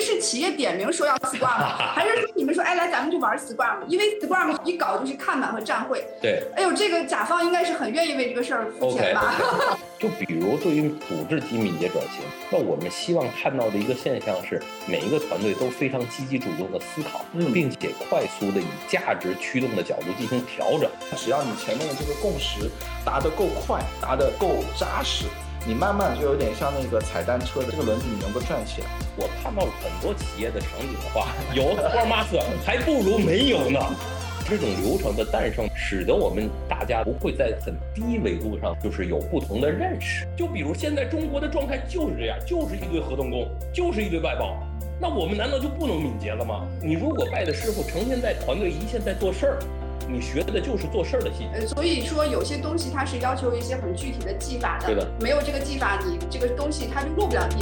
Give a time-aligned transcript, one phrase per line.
[0.00, 1.76] 是企业点名说要 Scrum 吗？
[1.94, 3.86] 还是说你们说哎来咱们就玩 Scrum？
[3.86, 6.04] 因为 Scrum 一搞就是看板和站会。
[6.20, 9.34] 对，哎呦，这个甲方应该是很愿意为这个事儿付钱吧？
[9.98, 12.20] 就比如对于组织机敏捷转型，
[12.50, 20.90] 那我们希望看到的一个现象是，每一个团队都非常积极主动的思考，嗯并且快速的以价值驱动的角度进行调整。
[21.16, 22.68] 只要你前面的这个共识
[23.04, 25.24] 达得够快，达得够扎实，
[25.66, 28.86] 你慢慢就有点像那个踩单车的这个轮子，你能够转起来。
[29.16, 33.80] 我看到了很多企业的场景化，有 Scrum Master 还不如没有呢。
[34.46, 40.28] 这种流程的诞生，使得我们大家不会在很低维度上就是有不同的认识。
[40.36, 44.54] 就比如现在中国的状态就是这样，就是一堆合同工，就是一堆外包。
[45.00, 46.66] 那我们难道就不能敏捷了吗？
[46.82, 49.58] 你如果拜的师傅成天在团队一线在做事儿，
[50.06, 51.50] 你学的就是做事儿的细节。
[51.54, 57.56] 呃，所以说有些东西它是要求一些很具体的技法的，对的没有这个技法，你这个东西它就落不了地。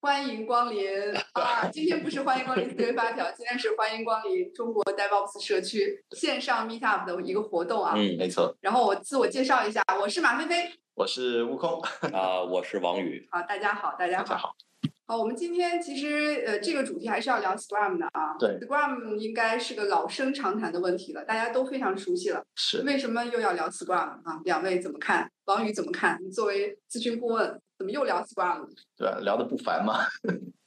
[0.00, 0.84] 欢迎光临
[1.34, 1.68] 啊！
[1.72, 7.92] 今天不是欢迎光临思维发条，今天是欢迎光临中国 DevOps 社区线上 Meetup 的一个活动啊。
[7.94, 10.72] 嗯没错，然后我自我介绍一下，我是马飞飞。
[10.94, 11.80] 我是悟空，
[12.12, 13.26] 啊、我是王宇。
[13.30, 14.24] 好，大家好，大家好。
[14.24, 14.56] 大家好。
[15.12, 18.34] 好，我们今天其实呃这个主题还是要聊 Scrum 的啊。
[18.40, 22.42] 对，Scrum 应该是个老生常谈的问题了，大家都非常熟悉了。
[22.54, 24.40] 是为什么又要聊 Scrum 啊？
[24.46, 25.30] 两位怎么看？
[25.44, 26.18] 王宇怎么看？
[26.24, 28.68] 你作为咨询顾问，怎么又聊 Scrum 了？
[28.96, 29.18] 对吧？
[29.20, 29.98] 聊的不烦吗？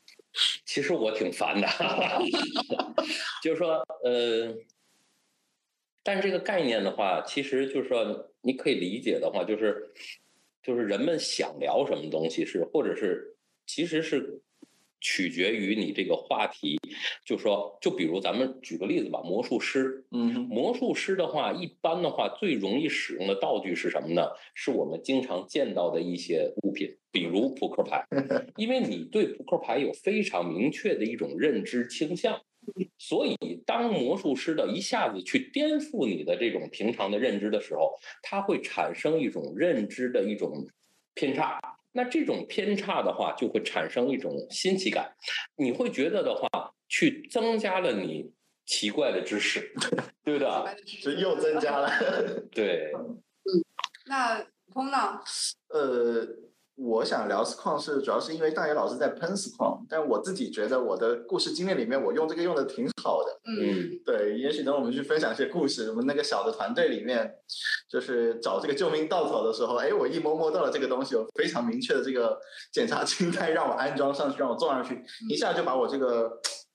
[0.63, 1.67] 其实我挺烦的，
[3.41, 4.53] 就是说，呃，
[6.03, 9.91] 但是这个概念的话，其实就是说，你可以理解的话，就是
[10.61, 13.34] 就是人们想聊什么东西是，或者是
[13.65, 14.41] 其实是
[15.01, 16.79] 取决于你这个话题，
[17.23, 24.27] 就说，就比如咱们举个例子吧，魔术师，嗯，魔术师的话，一般的话最容易使用的道具是什么呢？
[24.55, 28.03] 是我们经常见到的一些物品，比如扑克牌，
[28.57, 32.41] 因为你对扑克牌有非常明确的一种认知倾向，
[32.97, 40.65] 所以当魔术师的一下子去颠覆你的这种平常的认知的时候，它会产生一种认知的一种
[41.13, 41.59] 偏差。
[41.95, 45.15] 那这种偏差的话，就会产生一种新奇感，
[45.55, 46.47] 你会觉得的话，
[46.89, 48.29] 去增加了你
[48.65, 49.73] 奇怪的知识，
[50.23, 50.47] 对不对？
[51.01, 51.89] 就又增加了。
[52.51, 53.63] 对，嗯
[54.07, 55.19] 那通呢？
[55.69, 56.27] 呃，
[56.75, 63.31] 我想聊 Scrum 是主要是因为大野老师在喷 Scrum，但我自己觉得我的故事经历里面，我用这个用的挺好的。
[63.45, 67.33] 嗯，嗯，对，也许等我们去分享一些故事，我们那个小的团队里面，
[67.89, 72.37] 就是找这个救命稻草的时候，哎，我一摸摸到了这个东西，有非常明确的这个
[72.73, 76.29] 检查清单，让我安装上去，让我做上去，一下就把我这个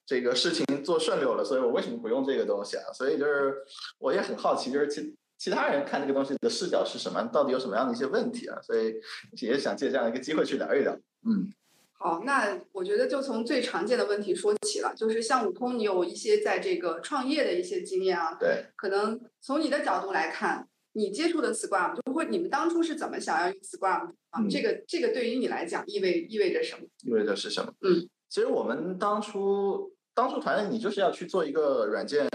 [0.06, 1.44] 这个事情做顺溜了。
[1.44, 2.84] 所以我为什么不用这个东西啊？
[2.94, 3.55] 所以就是
[3.99, 8.61] 我也很好奇，就是其其他人看这个东西的视角是什么，到底有什么样的一些问题啊？
[8.61, 8.95] 所以
[9.41, 10.93] 也想借这样一个机会去聊一聊。
[11.25, 11.51] 嗯，
[11.95, 24.41] 好，那我觉得就从最常见的问题说起了，就是像悟空，你有一些在这个创业的一些经验啊，对，可能从你的角度来看，你接触的 Scrum，就会你们当初是怎么想要用 Scrum 的啊？
[24.43, 26.84] 嗯这个这个对于你来讲意味意味着什么？
[27.03, 27.72] 意味着是什么？
[27.81, 32.28] 嗯，其实我们当初当初团队你就是要去做一个软件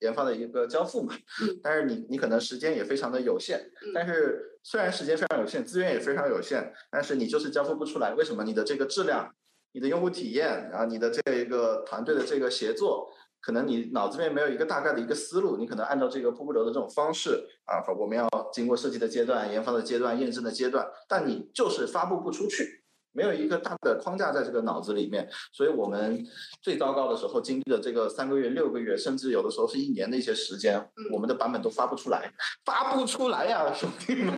[0.00, 8.42] 研发的一个交付嘛，嗯，但是你你可能时间也非常的有限，嗯但是虽然时间非常有限，资源也非常有限，但是你就是交付不出来，为什么？
[8.42, 9.32] 你的这个质量、
[9.70, 13.08] 你的用户体验，然后你的这一个团队的这个协作。
[13.40, 22.82] 可能你脑子里面没有一个大概的一个思路，你可能按照这个瀑布流的这种方式啊，我们要经过设计的阶段、研发的阶段、验证的阶段，但你就是发布不出去，
[23.12, 26.24] 没有一个大的框架在这个脑子里面，所以我们
[26.62, 32.32] 最糟糕的时候经历了这个三个月、六个月，甚至有的时候是一年的一些时间，嗯我们的版本都发不出来，
[32.64, 34.36] 发不出来呀，兄弟们！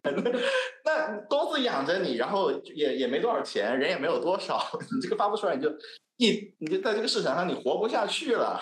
[0.85, 4.61] 那公司养着你，然后也也没多少钱，人也没有多少，
[4.95, 5.71] 你这个发不出来，你就
[6.17, 8.61] 一你就在这个市场上你活不下去了。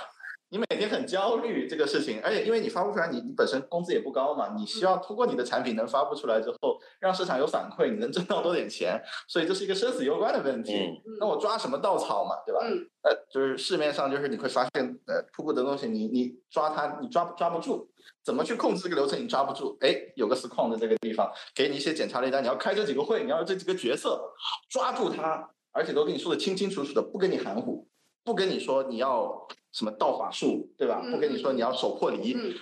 [0.50, 8.98] 你每天很焦虑这个事情，而且因为你发不出来，你你本身工资也不高嘛，你需要通过你的产品能发布出来之后，让市场有反馈，你能挣到多点钱，
[9.28, 10.74] 所以这是一个生死攸关的问题。
[10.74, 12.60] 嗯那我抓什么稻草嘛，对吧？
[12.62, 17.90] 嗯呃，就是市面上就是你会发现，呃，瀑布的东西你你抓它你抓抓不住，
[18.24, 19.76] 怎么去控制这个流程你抓不住？
[19.80, 24.32] 哎，有个 Scrum 的这个地方，给你一些检查类单，你要开这几个会，你要这几个角色，
[24.70, 27.86] 抓住它，而且都跟你说的清清楚楚的，不跟你含糊，
[28.24, 31.00] 不跟你说你要什么道法术，对吧？
[31.04, 32.54] 嗯不跟你说你要手破离，嗯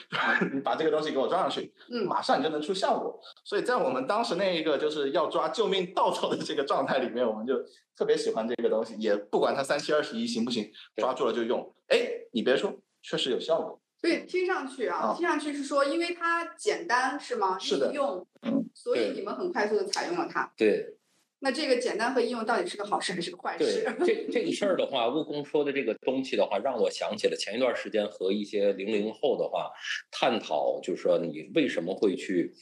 [0.55, 3.21] 你把这个东西给我装上去，嗯马上你就能出效果。
[3.45, 7.55] 所以在我们当时那一个就是要抓救命稻草的这个状态里面，我们就
[7.97, 11.75] 特别喜欢这个东西，也不管它三七二十一行不行，抓住了就用。
[11.89, 11.99] 哎，
[12.33, 12.73] 你别说，
[13.03, 13.81] 确实有效果。
[13.99, 17.59] 所以听上去啊，啊听上去是说，因为它简单是吗？
[17.59, 20.53] 是的易用，嗯，所以你们很快速的采用了它。
[20.57, 20.96] 对，
[21.39, 23.97] 那这个简单和应用到底是个好事还是个坏对事？
[24.05, 29.71] 这这个事儿的话，悟空说的这个东西的话，让我想起了前一段时间和一些零零后的话
[30.11, 32.53] 探讨，就是说你为什么会去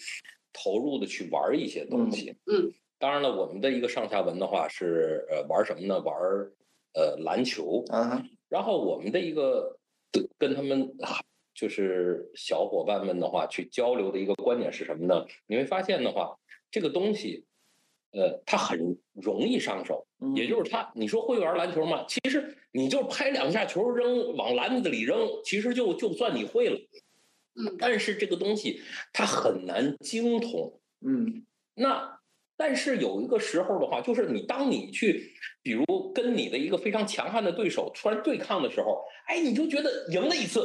[0.53, 2.37] 投入的去玩一些东西。
[2.47, 6.01] 嗯当然了，我们的一个上下文的话是呃玩什么呢？
[6.01, 6.15] 玩
[6.95, 7.85] 呃篮球。
[7.93, 9.79] 嗯哼，然后我们的一个
[10.39, 11.21] 跟他们啊
[11.55, 15.27] 就是小伙伴们的话去交流的一个观点是什么呢？
[15.47, 16.35] 你会发现的话，
[16.71, 17.45] 这个东西，
[18.15, 22.05] 呃，他很容易上手，嗯也就是他，你说会玩篮球吗？
[22.09, 26.79] 其实你就拍两下球扔往篮子里扔，其实就就算你会了。
[27.57, 28.81] 嗯但是这个东西
[29.13, 30.81] 它很难精通。
[31.07, 31.45] 嗯
[31.75, 32.19] 那
[32.57, 35.85] 但是有一个时候的话，就是你当你去，比如
[36.15, 40.61] 跟你的一个非常强悍的对手突然对抗的时候，哎，你就觉得赢了一次，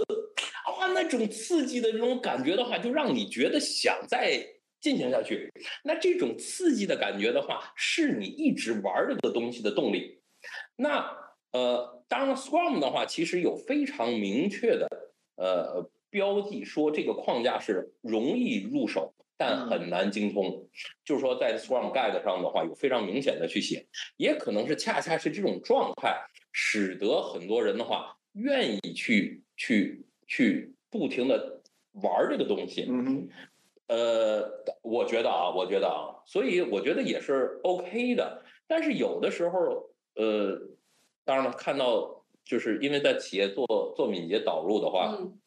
[0.78, 4.40] 哇，那种刺激的这种感觉的话，就让你觉得想再
[4.80, 5.52] 进行下去。
[5.84, 10.20] 那这种刺激的感觉的话，是你一直玩这个东西的动力。
[10.76, 11.06] 那
[11.52, 14.88] 呃，当然了，Scrum 的话，其实有非常明确的
[15.36, 20.70] 呃标记，说这个框架是容易入手，但很难精通。
[21.04, 23.86] 就是说，在 Scrum Guide 上的话，有非常明显的去写，
[24.18, 26.16] 也可能是恰恰是这种状态，
[26.52, 31.62] 使得很多人的话愿意去去去不停的
[31.94, 32.86] 玩这个东西。
[32.88, 33.30] 嗯哼，
[33.90, 38.44] 呃，我觉得啊，我觉得啊，所以我觉得也是 OK 的。
[38.68, 40.62] 但是有的时候，呃，
[41.26, 43.66] 当然了，看到就是因为在企业做
[43.98, 45.40] 做敏捷导入的话，嗯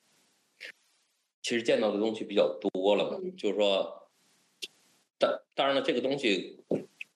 [1.40, 4.08] 其实见到的东西比较多了嘛，嗯就是说，
[5.18, 6.58] 当当然了，这个东西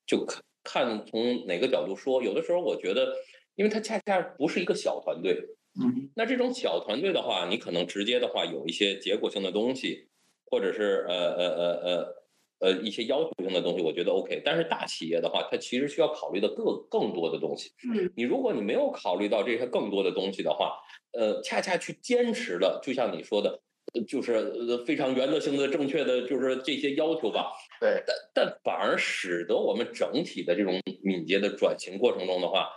[0.06, 2.22] 就看看从哪个角度说。
[2.22, 3.14] 有的时候我觉得，
[3.54, 5.40] 因为它恰恰不是一个小团队，
[5.80, 10.08] 嗯那这种小团队的话，你可能直接的话有一些结果性的东西，
[10.50, 12.14] 或者是呃呃呃呃
[12.60, 14.40] 呃一些要求性的东西，我觉得 OK。
[14.44, 17.70] 但是大企业的话，它其实需要考虑的更更多的东西。
[17.92, 20.78] 嗯你如果你没有考虑到这些更多的东西的话，
[21.12, 23.60] 呃，恰恰去坚持了，就像你说的，
[23.94, 27.52] 呃就是呃非常原则性的、正确的，就是这些要求吧。
[27.80, 32.68] 对，但但反而使得我们整体的这种敏捷的转型过程中的话，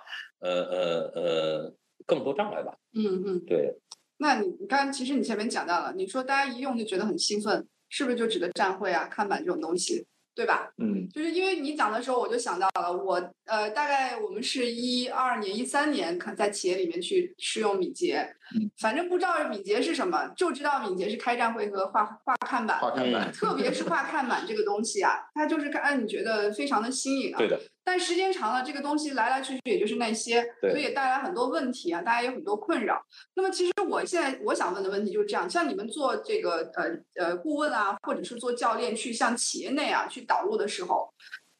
[0.41, 1.73] 呃呃呃，
[2.05, 2.77] 更多障碍吧。
[2.93, 3.45] 嗯嗯。
[3.45, 3.73] 对，
[4.19, 10.05] 那你你刚刚其实你前面讲到了，你说大家一用就觉得很兴奋，是不是就指的站会啊、看板这种东西，
[10.35, 10.71] 对吧？
[10.77, 22.79] 嗯就是因为你讲的时候，我就想到了我呃，大概我们是一二年、一三年看在企业里面去试用敏捷，嗯反正不知道敏捷是什么，就知道敏捷是开站会和画画看板。
[22.79, 27.37] 画看板，特别是画看板这个东西啊，它就是让你觉得非常的新颖啊。
[27.37, 33.01] 对的，但时间长了，这个东西来来去去也就是那些，对所以也带来很多问题啊，大家有很多困扰。
[33.33, 41.11] 那么其实我现在我想问的问题就是这样：像你们做这个呃呃顾问啊，或者是做教练去向企业内啊去导入的时候，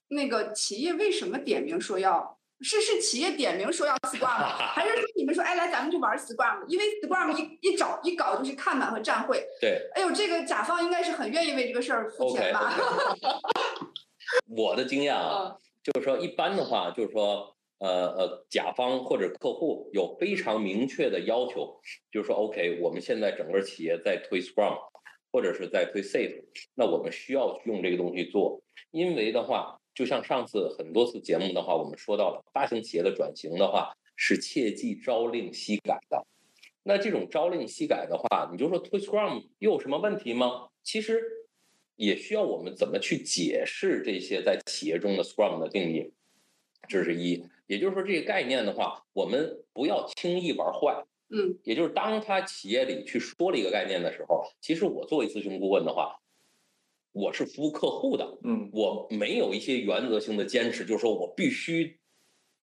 [0.09, 2.37] 那个企业为什么点名说要？
[2.61, 6.65] 是是企业点名说要 Scrum，还是说你们说哎来咱们就玩 Scrum？
[6.67, 9.89] 因为 Scrum 一一找一搞就是看板和站会，对。
[9.95, 12.73] 哎呦这个甲方应该是很愿意为这个事儿付钱吧？
[14.55, 21.79] 我的经验啊，嗯就是说一般的话，就是说，呃呃，甲方或者客户有非常明确的要求，
[22.11, 24.77] 就是说，OK，我们现在整个企业在推 Scrum，
[25.31, 26.43] 或者是在推 Safe，
[26.75, 28.61] 那我们需要用这个东西做，
[28.91, 36.25] 因为的话，就像上次很多次节目的话，我们说到了大型企业的转型的话，是切忌朝令夕改的。
[36.83, 40.67] 那这种朝令夕改的话，你就说推 Scrum 又有什么问题吗？
[40.83, 41.21] 其实
[41.99, 46.13] 也需要我们怎么去解释这些在企业中的 Scrum 的定义，
[46.87, 47.43] 这是一。
[47.67, 51.03] 也就是说，这个概念的话，我们不要轻易玩坏。
[51.31, 56.21] 嗯也就是当他企业里去说了一个概念的时候，其实我作为咨询顾问的话，
[57.11, 61.99] 我是服务客户的，嗯我没有一些原则性的坚持，就是说我必须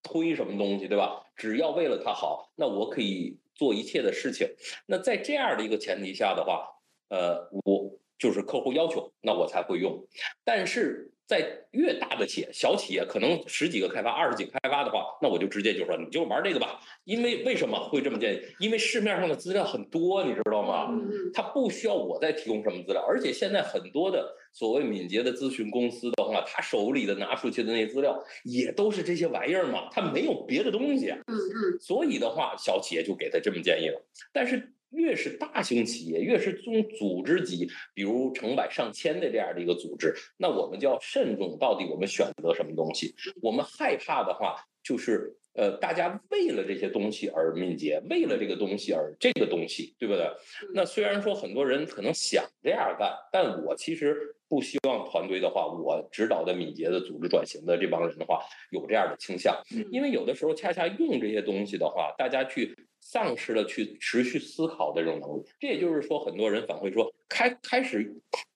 [0.02, 1.24] 推什么东西，对吧？
[1.34, 4.46] 只要为了他好，那我可以做一切的事情。
[4.84, 6.68] 那在这样的一个前提下的话，
[7.08, 10.06] 呃，我就是客户要求，那我才会用。
[10.44, 16.78] 但是在越大的企业、小企业，可能十几个开发、二十几个开发的话，那我就直接就说你就玩这个吧。
[17.02, 18.40] 因为为什么会这么建议？
[18.60, 20.88] 因为市面上的资料很多，你知道吗？
[21.34, 31.18] 它不需要我再提供什么资料，而且现在很多的所谓敏捷的咨询公司的话，他手里的拿出去的那些资料也都是这些玩意儿嘛，他没有别的东西啊。
[31.26, 34.00] 嗯嗯所以的话，小企业就给他这么建议了。
[34.32, 43.14] 但是越是大型企业，越是这种组织级，比如成百上千的这样的一个组织，那我们就要慎重，到底我们选择什么东西？
[43.40, 50.30] 我们害怕的话，就是呃，大家为了这些东西而敏捷，为了这个东西而这个东西，对不对？
[50.74, 59.54] 那虽然说很多人可能想这样干，但我其实不希望团队的话，我指导的敏捷的组织转型的这帮人的话，有这样的倾向，
[59.90, 62.74] 因为有的时候恰恰用这些东西的话，大家去。
[63.12, 68.10] 丧失了去持续思考的这种能力，这也就是说，很多人反馈说，开开始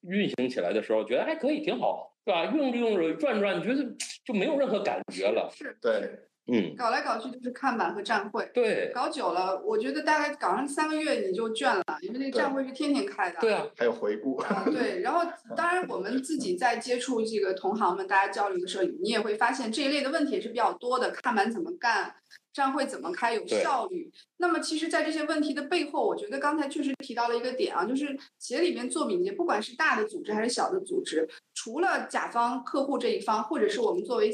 [0.09, 2.47] 运行起来的时候，觉得还可以，挺好，对吧？
[2.47, 3.85] 用着用着转转，觉得
[4.25, 5.53] 就没有任何感觉了。
[5.55, 6.11] 是，对，
[6.51, 8.51] 嗯，搞来搞去就是看板和站会。
[8.55, 13.39] 对，搞久了，我觉得大概搞上三个月你就倦了，因为那站会是天天开的。
[13.39, 14.43] 对啊，还有回顾。
[14.73, 22.15] 对，然后 当然我们自己在接触这个同行们，大家交流的时候，你也会发现这一类的问题也是比较多的，看板怎么干。
[22.57, 24.11] 站会怎么开有效率？
[24.39, 34.33] 那么其实，在这些问题的背后，我觉得刚才确实提到了一个点啊，就是企业里面做敏捷，不管是大的组织还是小的组织，除了甲方客户这一方，或者是我们作为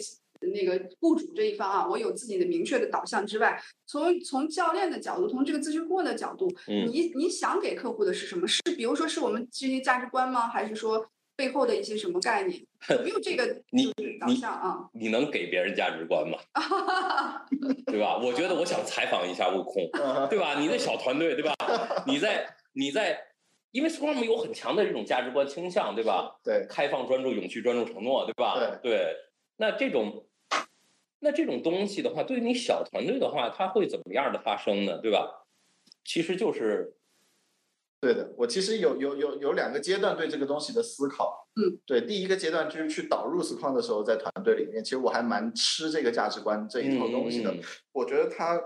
[0.54, 8.46] 那个雇主这一方啊，我有自己的明确的导向之外，从从教练的角度，从这个咨询顾问的角度，你你想给客户的是什么？
[8.46, 10.46] 是比如说是我们这些价值观吗？
[10.46, 11.04] 还是说？
[11.36, 12.60] 背后的一些什么概念？
[12.90, 14.88] 有没有这个 你导向啊？
[14.92, 16.38] 你能给别人价值观吗？
[17.86, 18.18] 对吧？
[18.18, 19.88] 我觉得我想采访一下悟空，
[20.28, 20.58] 对吧？
[20.58, 21.54] 你的小团队，对吧？
[22.06, 23.18] 你在你在，
[23.70, 26.36] 因为 Scrum 有很强的这种价值观倾向，对吧？
[26.42, 28.58] 对，开放、专注、勇气、专注、承诺，对吧？
[28.82, 29.16] 对对。
[29.56, 30.26] 那这种
[31.20, 34.98] 那这种东西的话，对于你小团队的话，它会怎么样的发生呢？
[34.98, 35.44] 对吧？
[36.04, 36.94] 其实就是。
[38.02, 41.46] 对的，我其实有有有有两个阶段对这个东西的思考。
[41.54, 47.54] 嗯，对，第一个阶段就是去导入 Scrum 的时候，在团队里面，其实我还蛮吃这个价值观这一套东西的。
[47.92, 48.60] 我觉得它，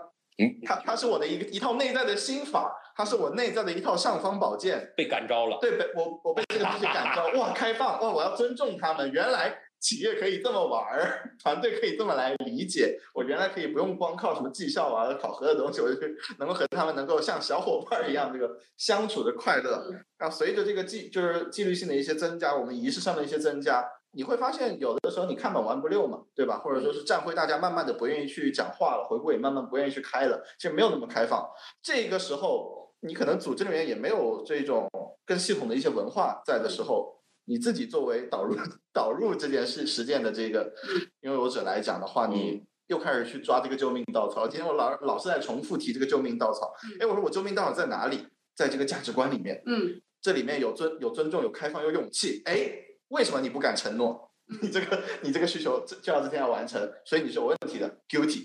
[0.64, 4.90] 它它是我的一个一套内在的心法，它是我内在的一套尚方宝剑。
[4.97, 5.59] 被感召了。
[5.61, 9.55] 对，被我我被这个东西感召，哇，开放，哇，我要尊重他们，原来。
[9.80, 12.99] 企业可以这么玩儿， 团队可以这么来理解。
[13.14, 16.00] 我原来可以不用光靠什么绩效啊、考核的东西，我就
[16.38, 19.87] 能够和他们能够像小伙伴一样这个相处的快乐。
[20.18, 26.59] 那随着这个纪就是纪律性的一些增加，我们仪式上的一些增加，你会发现有的时候你看本玩不溜嘛，对吧？
[26.59, 31.47] 或者说是站会，大家慢慢的不愿意去讲话了，回顾也慢慢不愿意去开了，其实没有那么开放。
[31.83, 34.88] 这个时候，你可能组织里面也没有这种
[35.25, 37.15] 更系统的一些文化在的时候。
[37.48, 38.56] 你自己作为导入
[38.92, 40.72] 导入这件事实践的这个
[41.20, 44.48] 拥有者来讲的话，你又开始去抓这个救命稻草。
[44.48, 46.74] 今天我老老是在重复提这个救命稻草。
[47.00, 48.26] 哎，我说我救命稻草在哪里？
[48.54, 49.62] 在这个价值观里面。
[49.66, 50.00] 嗯。
[50.20, 52.42] 这里面有尊有尊重有开放有勇气。
[52.46, 52.68] 哎，
[53.08, 54.28] 为什么你不敢承诺？
[54.60, 58.42] 你这个你这个需求就要这天要完成，所以你是有问题的，guilty。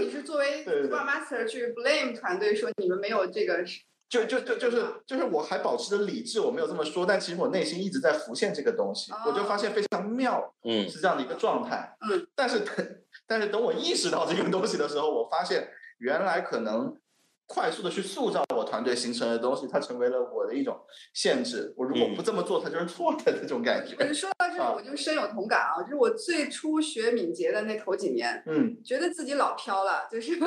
[0.00, 3.64] 你是作为 master 去 blame 团队说你们没有这个。
[4.08, 12.96] 就就就就是就是我还保持着理智，我没有这么说，但其实我内心一直在浮现这个东西，我就发现非常妙，嗯，是这样的一个状态，嗯，但是等
[13.26, 15.68] 但是等我意识到这个东西的时候，我发现
[15.98, 16.96] 原来可能。
[17.46, 20.80] 快速的去塑造我团队形成的东西，它成为了我的一种
[21.12, 21.72] 限制。
[21.76, 23.96] 我如果不这么做，它就是错的这种感觉。
[24.12, 25.82] 说到这里，我就深有同感啊！
[25.82, 30.38] 就是我最初学敏捷的那头几年，嗯，觉得自己老飘了，就是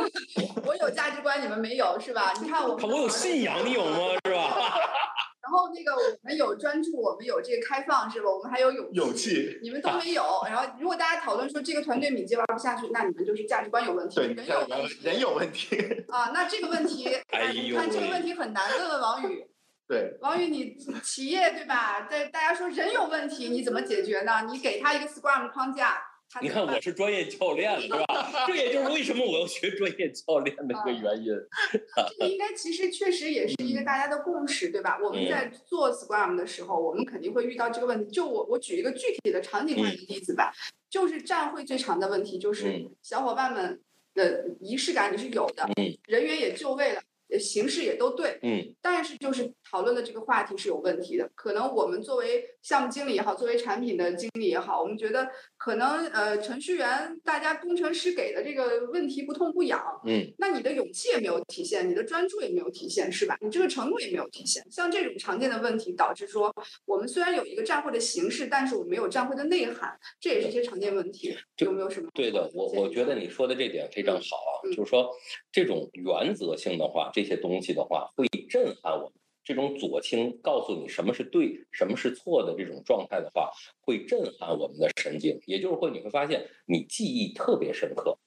[0.66, 2.34] 我有价值观，你们没有，是吧？
[2.42, 3.98] 你看我，我有信仰，你有吗？
[4.25, 4.74] 是吧？
[5.48, 8.30] 然后那个我们有专注，我们有这个开放，是吧？
[8.30, 10.22] 我们还有勇勇气，你们都没有。
[10.46, 15.77] 然后如果大家讨论说这个团队敏捷玩不下去，那你们就是价值观有问题，人有问题，人有问题
[16.10, 16.32] 啊。
[16.34, 18.70] 那这个问题， 哎你看这个问题很难。
[18.77, 19.48] 问问王宇，
[19.88, 22.01] 对，王宇，你企业对吧？
[22.12, 24.44] 在大家说人有问题，你怎么解决呢？
[24.50, 26.01] 你给他一个 Scrum 框架。
[26.41, 28.06] 你看我是专业教练，是吧？
[28.48, 31.34] 这也就是为什么我要学专业教练的一个原因。
[31.72, 31.79] 这
[32.25, 35.00] 个应该其实确实也是一个大家的共识，对吧？
[35.01, 38.12] 我们在做 Scrum 的时候，我们肯定会遇到这个问题。
[38.12, 40.51] 就我我举一个具体的场景化的例子吧，
[40.89, 43.82] 就是站会最长的问题就是小伙伴们
[44.13, 45.67] 的仪式感你是有的，
[46.08, 47.01] 人员也就位了。
[47.40, 51.30] 形式也都对，嗯，但是就是讨论的这个话题是有问题的。
[51.36, 63.38] 可能我们作为项目经理也好，作为产品的经理也好，我们觉得可能呃程序员大家工程师给的这个问题不痛不痒，嗯，那你的勇气也没有体现，你的专注也没有体现，是吧？
[63.42, 64.64] 你这个承诺也没有体现。
[64.72, 66.54] 像这种常见的问题，导致说
[66.86, 71.36] 我们虽然有一个站会的形式，但是我们没有站会的内涵，这也是一些常见问题。
[71.58, 72.10] 有没有什么？
[72.14, 75.10] 对的，我我觉得你说的这点非常好啊，就是说
[75.52, 77.12] 这种原则性的话。
[77.18, 83.50] 这些东西的话会震撼我们，这种左倾告诉你什么是对，什么是错的这种状态的话，
[83.82, 88.20] 会震撼我们的神经，也就是会你会发现你记忆特别深刻。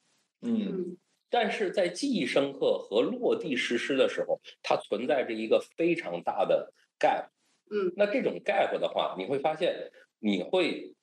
[0.43, 0.97] 嗯，
[1.31, 7.29] 但是在记忆深刻和落地实施的时候，它存在着一个非常大的 gap。
[7.71, 10.97] 嗯，那这种 gap 的话，你会发现你会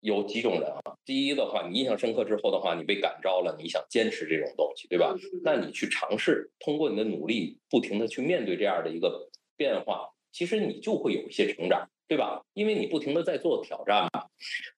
[0.00, 0.80] 有几种人啊。
[1.04, 5.14] 第一的话，你印象深刻之后的话，你被感召了，你想坚持这种东西，对吧？
[5.42, 12.44] 那你去尝试，通过你的努力，不停的去面对这样的一个变化，其实你就会有一些成长，对吧？
[12.54, 14.26] 因为你不停的在做挑战嘛。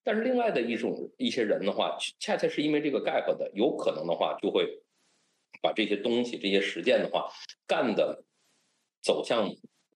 [0.03, 4.81] 但是另外的一种一些人的话，恰恰是因为这个 gap 的，有可能的话就会
[5.61, 7.29] 把这些东西、这些实践的话
[7.67, 8.23] 干的
[9.01, 9.53] 走向。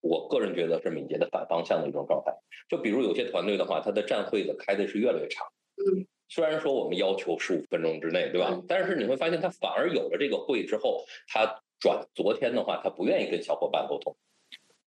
[0.07, 2.31] 我个人觉得是敏捷的反方向的一种状态。
[2.69, 5.47] 就比如有些团队的话，它的站会的开的是越来越长。
[5.77, 8.49] 嗯，虽然说我们要求十五分钟之内，对吧？
[8.51, 14.15] 嗯但是你会发现，他反而有了这个会之后，他转昨天的话，他不愿意跟小伙伴沟通，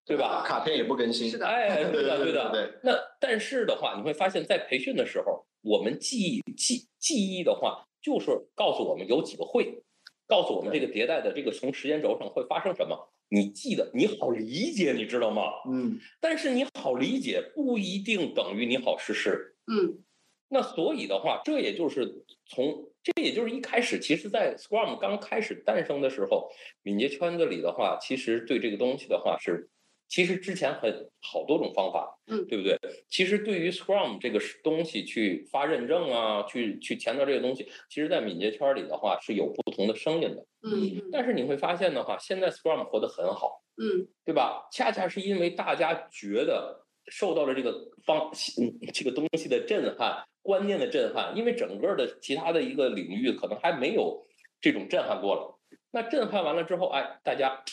[0.05, 0.43] 对吧？
[0.45, 1.29] 卡片也不更新。
[1.29, 2.49] 是的哎，对的，对的。
[2.51, 9.83] 对那但是的话，你会发现在培训的时候，我们记忆记记忆的话，就是告诉我们有几个会，
[10.27, 13.08] 告诉我们这个迭代的这个从时间轴上会发生什么。
[13.29, 15.43] 你记得，你好理解，你知道吗？
[15.69, 19.55] 嗯，但是你好理解不一定等于你好实施。
[19.67, 20.03] 嗯
[20.51, 26.49] 那所以的话，这也就是从这也就是一开始，其实，在 Scrum 刚开始诞生的时候，
[26.81, 29.69] 敏捷圈子里的话，其实对这个东西的话是，
[30.07, 32.75] 其实之前很好多种方法，嗯对不对？
[33.07, 40.47] 其实对于 Scrum 这个东西去发认证啊，去去强调这个东西，其实在敏捷圈里的话是有不同的声音的。
[40.61, 43.63] 嗯但是你会发现的话，现在 Scrum 活得很好。
[43.81, 44.67] 嗯对吧？
[44.73, 47.71] 恰恰是因为大家觉得受到了这个
[48.05, 54.27] 方嗯这个东西的震撼、观念的震撼，因为整个的其他的一个领域可能还没有
[54.59, 55.57] 这种震撼过了。
[55.91, 57.63] 那震撼完了之后，哎，大家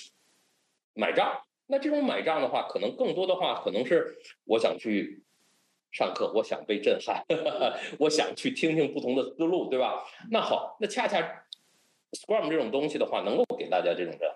[0.95, 1.43] 买账。
[1.67, 5.25] 那这种买账的话，可能更多的话，可能是我想去
[5.91, 7.25] 上课，我想被震撼，
[7.99, 10.05] 我想去听听不同的思路，对吧？
[10.31, 11.45] 那好，那恰恰
[12.17, 14.33] Scrum 这种东西的话，能够给大家这种的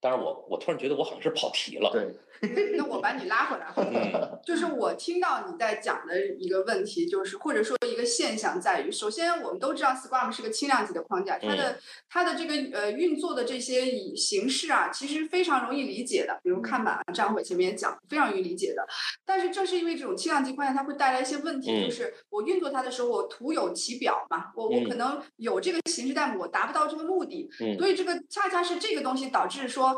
[0.00, 0.10] 撼。
[0.10, 1.90] 当然我，我突然觉得我好像是跑题了。
[1.92, 2.14] 对，
[2.76, 3.66] 那我把你拉回来。
[3.76, 11.78] 嗯 就是我听到你在讲的一个问题，就是或者说一个现象在于，首先我们都知道 Scrum 是个轻量级的框架，它的、
[12.08, 18.86] 它的这个呃运作的这些以形式啊，其实非常容易理解的，比如看板啊、站会前面也讲，非常容易理解的。
[19.26, 29.89] 但是正是因为这种轻量级框架，它会带来一些问题，嗯就是我运作它的时候，我徒有其表嘛，我我嗯可能有这个形式，但我达不到这个目的，嗯所以这个恰恰是这个东西导致说。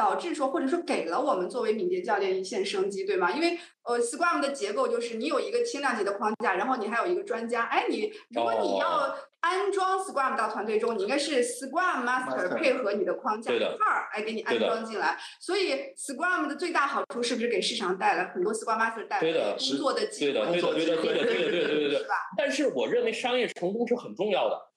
[0.00, 3.30] 导致说，或者说给了我们作为敏捷教练一线生机，对吗？
[3.30, 7.64] 因为呃，Scrum 的结构就是你有一个轻量级的框架，然后你还有一个专家。
[7.64, 15.18] 哎，你如果你哦要安装 Scrum 到团队中，你应该是 Scrum Master 配合你的框架一块儿，哎，给你安装进来。
[15.38, 20.58] 所以 Scrum 的最大好处是不是给市场带来很多 Scrum Master 带对的来工作的机对的，会？
[20.58, 22.04] 对的，对的，对的，对的，对的，对的，对的是。
[22.04, 22.14] 吧？
[22.38, 24.69] 但是我认为商业成功是很重要的。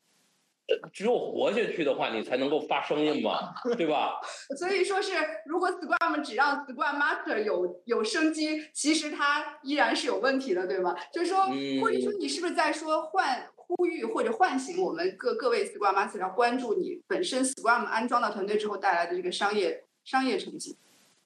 [0.68, 4.20] 呃只有活下去的话，你才能够发声音嘛，对吧？
[4.58, 5.14] 所以说是，
[5.46, 10.96] 如果 Scrum 只让 Scrum Master 有有生机，其实它依然是有问题的，对吗？
[11.12, 11.46] 就是说，
[11.82, 20.78] 或者说嗯你是不是在说唤呼吁或者唤醒我们各各位 Scrum Master 要关注你本身 Scrum 安装到团队之后带来的这个商业商业成绩？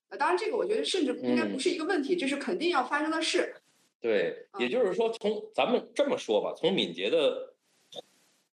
[0.10, 3.54] 呃，当然这个我觉得甚至应该不是一个问题，这是肯定要发生的事。
[4.00, 7.54] 对，也就是说，从咱们这么说吧，从敏捷的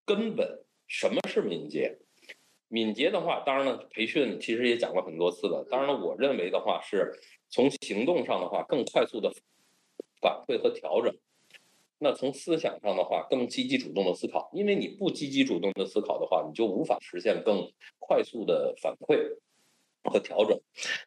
[0.06, 0.60] 根本，
[0.92, 1.98] 什么是敏捷？
[2.68, 5.66] 敏捷的话，当然了，培训其实也讲了很多次了。
[5.70, 9.32] 当然了，我认为的话是从行动上的话更快速的
[10.20, 11.10] 反馈和调整。
[11.98, 19.38] 那从思想上的话，更积极主动的思考，因为你不积极主动的思考的话，你就无法实现更快速的反馈
[20.04, 20.60] 和调整。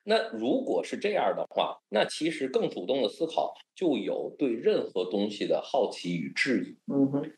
[0.03, 7.31] 那如果是这样的话，那其实更主动的思考就有对任何东西的好奇与质疑，嗯哼，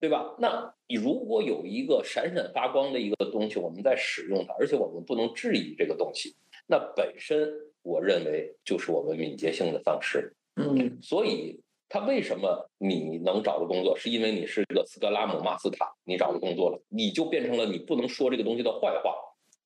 [0.00, 0.34] 对吧？
[0.38, 6.34] 那你如果有一个闪闪发光的一个东西，我们在使用它，而且我们不能质疑这个东西，
[6.66, 7.46] 那本身
[7.82, 10.34] 我认为就是我们敏捷性的丧失。
[10.56, 19.14] 嗯所以，他为什么你能找到工作，是因为你是个斯格拉姆马斯塔，你找到工作了，你就变成了你不能说这个东西的坏话，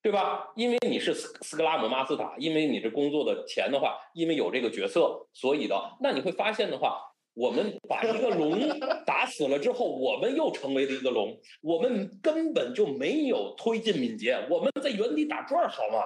[0.02, 0.52] 对吧？
[0.56, 7.13] 因为你是斯斯格拉姆马斯塔，因为你这工作的钱的话，因为有这个角色，所以的，那你会发现的话。
[7.34, 8.58] 我们把一个龙
[9.04, 16.04] 打死了之后，我们又成为了一个龙，我们根本就没有推进敏捷，我们在原地打转儿，好吗？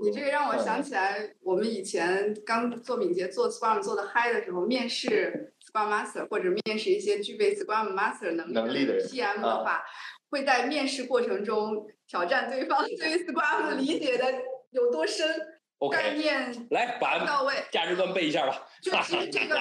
[0.00, 9.82] 你这个让我想起来，我们以前刚做敏捷、做 Scrum 做的嗨的时候，面试 Scrum Master 或者面试一些具备 Scrum Master 能能力的人 PM 的话，
[10.30, 14.32] 会在面试过程中挑战对方对 Scrum 理解的
[14.70, 15.26] 有多深
[15.90, 17.54] 概念来把到位。
[17.72, 18.68] 价值观背一下吧。
[18.80, 19.58] 就其实这个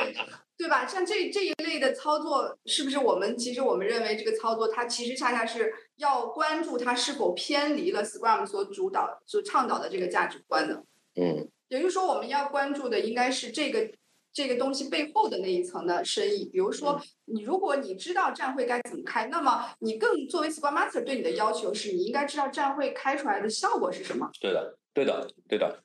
[0.57, 0.87] 对吧？
[0.87, 10.81] 像这这一类的操作，是不是我们其实我们认为这个操作，它其实恰恰是要关注它是否偏离了 Scrum 所主导、所倡导的这个价值观呢。
[11.15, 13.91] 嗯也就是说，我们要关注的应该是这个
[14.31, 16.45] 这个东西背后的那一层的深意。
[16.45, 25.83] 比如说，你如果你知道站会该怎么开，那么你更作为 Scrum Master 对你的要求是，你应该知道站会开出来的效果是什么，对的，对的，对的，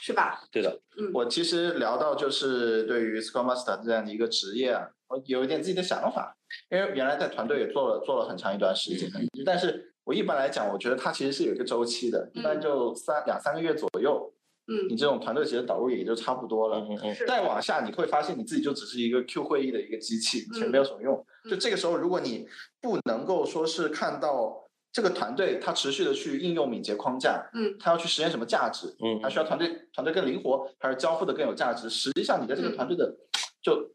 [0.00, 0.42] 是吧？
[0.50, 0.80] 对的。
[1.12, 6.36] 我其实聊到就是对于 Scrum Master 这样的一个职业啊，我有一点自己的想法，
[6.70, 9.10] 因为原来在团队也做了做了很长一段时间，
[9.46, 14.32] 但是我一般来讲，我觉得它其实是有一个周期的，一般就三两三个月左右，
[14.66, 16.78] 嗯你这种团队其实导入也就差不多了。
[16.88, 21.14] 嗯嗯再往下，你会发现你自己就只是一个 Q 会议的一个机器，其实没有什么用。
[21.44, 22.46] 嗯就这个时候，如果你
[22.80, 24.61] 不能够说是看到
[24.92, 31.88] 这个团队它持续的去应用敏捷框架，嗯，它要去实现什么价值，嗯还需要团队团队更灵活，还是交付的更有价值？
[31.88, 33.16] 实际上，你的这个嗯团队的
[33.62, 33.90] 就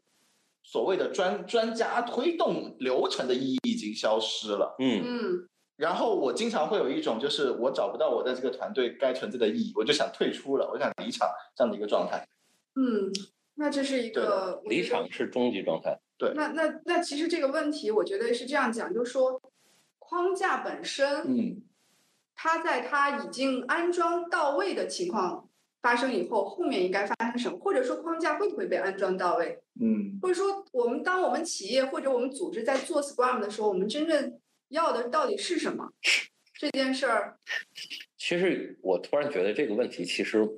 [0.64, 4.74] 所谓的专专家推动流程的意义已经消失了。
[4.80, 12.26] 嗯嗯然后我经常会有一种就是我找不到我在这个团队该存在的意义，我就想退出了，我想离场这样的一个状态。
[12.74, 13.12] 嗯，
[13.54, 15.96] 那这是一个离场是终极状态。
[16.18, 19.40] 对那那那其实这个问题，我觉得是这样讲，就是说
[20.08, 21.62] 框架本身，嗯
[22.34, 25.48] 它在它已经安装到位的情况
[25.82, 27.58] 发生以后，后面应该发生什么？
[27.58, 29.60] 或者说框架会不会被安装到位？
[29.80, 35.92] 嗯或者说我们当我们企业或者我们组织在做 Scrum 的时候，我们真正要的到底是什么？
[36.54, 37.38] 这件事儿，
[38.16, 40.48] 其实我突然觉得这个问题，其实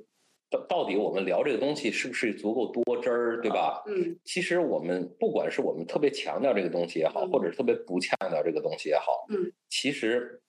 [0.51, 3.81] 到到底我们聊这个东西是不是足够多汁儿，对吧？
[3.87, 10.39] 嗯其实我们不管是我们特别强调这个东西也好，嗯或者是特别不强调这个东西也好，嗯，其实，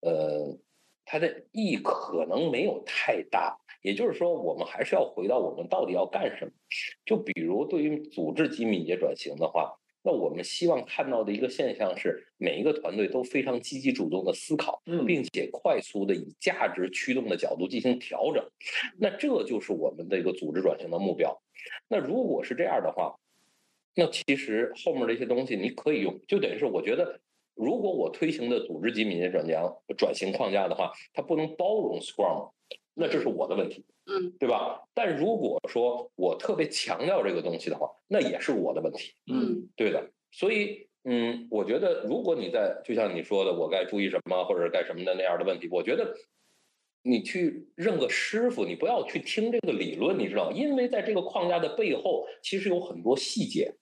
[0.00, 0.56] 呃，
[1.04, 3.58] 它的意义可能没有太大。
[3.82, 6.52] 也就是说，我们还是要回到我们到底要干什么。
[7.04, 18.44] 就比如对于组织级敏捷转型的话，那我们希望看到的一个现象是，每一个团队都非常积极主动的思考，嗯并且快速的以价值驱动的角度进行调整。
[18.98, 21.40] 那这就是我们的一个组织转型的目标。
[21.88, 23.14] 那如果是这样的话，
[23.94, 27.20] 那其实后面的一些东西你可以用，就等于是我觉得，
[27.54, 29.54] 如果我推行的组织级敏捷转型
[29.96, 32.50] 转型框架的话，它不能包容 Scrum，
[32.94, 34.82] 那这是我的问题，嗯对吧？
[34.94, 40.10] 但如果说我特别强调这个东西的话，那也是我的问题，嗯对的。
[40.30, 46.14] 所以，嗯，我觉得如果你在就像你说的，我该注意什么或者是该什么的那样的问题，我觉得。
[47.04, 50.52] 你去认个师傅，你不要去听这个理论，你知道？
[50.52, 53.74] 因为在这个框架的背后，其实有很多细节。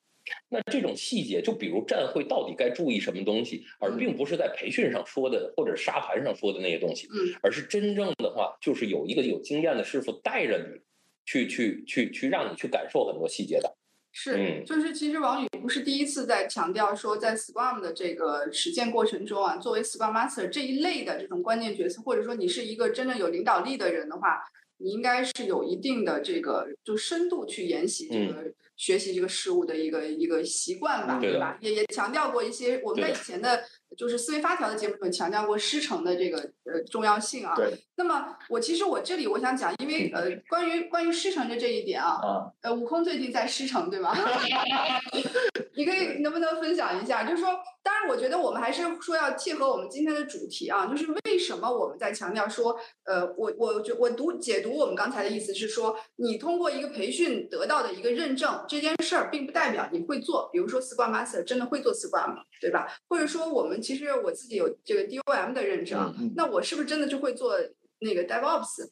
[0.49, 7.35] 那这种细节，就比如战会到底该注意什么东西，而并不是在培训上说的或者沙盘上说的那些东西，嗯。
[7.43, 10.81] 而是真正的话，就是有一个有经验的师傅带着你，
[11.25, 13.77] 去去去去让你去感受很多细节的。
[14.13, 14.65] 是，嗯。
[14.65, 24.43] 就是其实王宇不是第一次在强调说，在 Scrum 的这个实践过程中啊，作为 Scrum Master 这一类的这种关键角色，或者说你是一个真正有领导力的人的话，
[24.81, 31.59] 你应该是有一定的这个就深度去研习这个、学习这个事物的一个一个习惯吧，嗯对吧？
[31.61, 33.63] 也也强调过一些我们在以前的
[33.97, 37.55] 就是思维发条的节目中强调过师承的这个呃重要性啊。
[37.55, 44.17] 对那么我其实我这里我想讲，因为 呃关于关于师承的这一点啊，啊，呃，悟空最近在师承，对吗？
[45.77, 47.25] 你可以能不能分享一下？
[47.25, 47.51] 就是说，
[47.83, 60.51] 当然，我觉得我们还是说要契合我们今天的主题啊，就是为什么我们在强调说，呃，我我觉我读解读我们刚才的意思是说，你通过一个培训得到的一个认证，这件事儿并不代表你会做。
[60.53, 62.43] 比如说，Scrum Master 真的会做 Scrum 吗？
[62.61, 62.87] 对吧？
[63.09, 67.55] 或者说，我们其实我自己有这个 DOM 的认证，嗯那我是不是真的就会做
[68.01, 68.91] 那个 DevOps？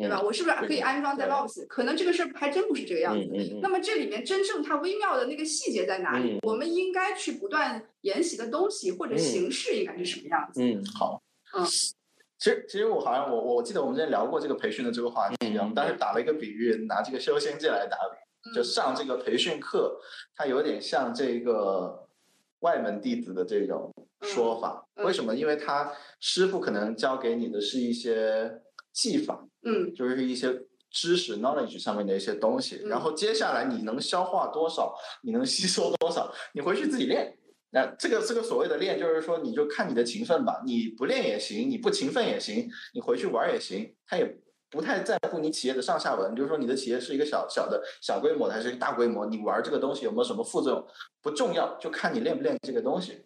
[0.00, 0.18] 对吧？
[0.20, 1.66] 嗯我是不是可以安装对 DevOps？
[1.68, 3.28] 可能这个事儿还真不是这个样子。
[3.60, 6.32] 那么这里面真正它微妙的那个细节在哪里？
[6.32, 10.62] 嗯我们应该去不断研习的东西或者嗯形式应该是什么样子？
[10.62, 11.22] 嗯好。
[11.54, 20.00] 嗯其实，其实我好像我我我记得我们之前聊过这个培训的这个话题，嗯我们当时打了一个比喻，拿这个修仙界来打比，就嗯上这个培训课，
[20.34, 22.06] 它有点像这个
[22.60, 24.86] 外门弟子的这种说法。
[25.04, 25.36] 为什么？
[25.36, 30.52] 因为他师傅可能教给你的是一些技法，嗯就是一些
[30.90, 37.36] 知识 knowledge 上面的一些东西，嗯然后接下来你能消化多少，你能吸收多少，你回去自己练。
[37.72, 50.84] 那这个这个所谓的练，就是说你就看你的勤奋吧，你不练也行，你不勤奋也行，你回去玩也行，他也不太在乎你企业的上下文，就是说你的企业是一个小小的小规模的还是一个大规模，你玩这个东西有没有什么副作用
[51.22, 53.24] 不重要，就看你练不练这个东西。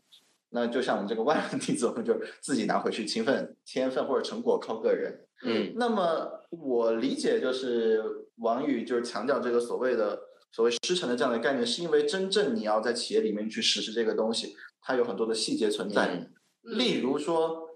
[0.55, 5.21] 那就像我们这个外门弟子，我们就自己拿回去，勤奋、天分或者成果靠个人。
[5.45, 8.03] 嗯那么我理解就是
[8.37, 10.19] 王宇就是强调这个所谓的
[10.53, 16.07] 所谓师承的这样的概念，是因为真正你要在企业里面去实施这个东西，它有很多的细节存在。
[16.15, 16.31] 嗯
[16.63, 17.69] 例如说，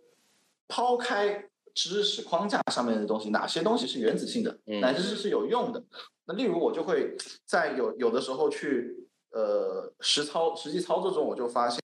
[0.67, 5.85] 抛开知识框架上面的东西，哪些东西是原子性的，嗯哪些是是有用的？
[6.27, 7.15] 那例如我就会
[7.45, 11.81] 在有有的时候去呃实操实际操作中，我就发现，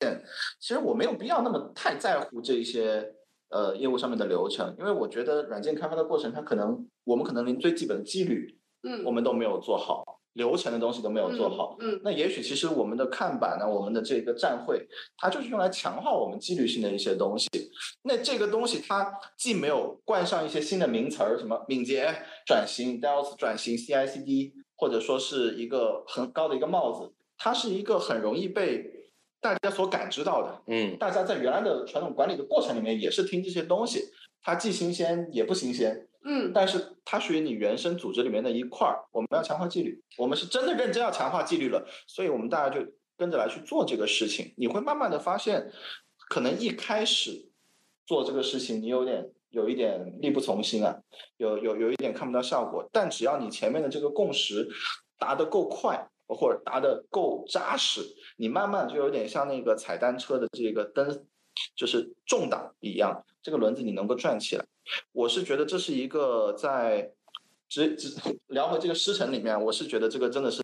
[0.60, 3.12] 其实我没有必要那么太在乎这一些
[3.50, 10.04] 呃业务上面的流程，因为我觉得软件开发的过程，它可能我们可能连最基本的纪律嗯，我们都没有做好，
[10.34, 11.76] 流程的东西都没有做好。
[11.80, 17.48] 嗯，那也许其实我们的看板呢，我们的这个站会，它就是用来强化我们纪律性的一些东西。
[18.02, 22.14] 那这个东西它既没有冠上一些新的名词儿，什么敏捷
[22.46, 30.62] 转型、DevOps 转型、CI/CD，或者说是一个很高的一个帽子，它是一个很容易被大家所感知到的。
[30.66, 34.10] 嗯大家在原来的传统管理的过程里面也是听这些东西，
[34.42, 39.04] 它既新鲜也不新鲜，嗯但是它属于你原生组织里面的一块儿。
[39.12, 44.54] 我们要强化纪律，我们是真的认真要强化纪律了，所以我们大家就跟着来去做这个事情。
[44.56, 45.70] 你会慢慢的发现，
[46.30, 47.50] 可能一开始
[48.06, 50.98] 做这个事情，你有点有一点力不从心啊，
[51.36, 52.88] 有有有一点看不到效果。
[52.90, 54.68] 但只要你前面的这个共识
[55.18, 58.00] 达得够快，或者答的够扎实，
[58.36, 61.26] 你慢慢就有点像那个踩单车的这个蹬，
[61.76, 64.64] 就是重档一样，这个轮子你能够转起来。
[65.12, 67.12] 我是觉得这是一个在
[67.68, 68.14] 只只
[68.48, 70.62] 聊回这个师承里面，我是觉得这个真的是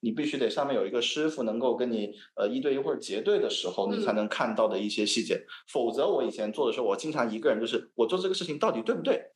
[0.00, 5.44] 你必须得上面有一个师傅能够跟你呃一对一或者结对的时候，你才嗯能看到的一些细节。
[5.68, 9.30] 否则我以前做的时候，我经常一个人就是我做这个事情到底对不对？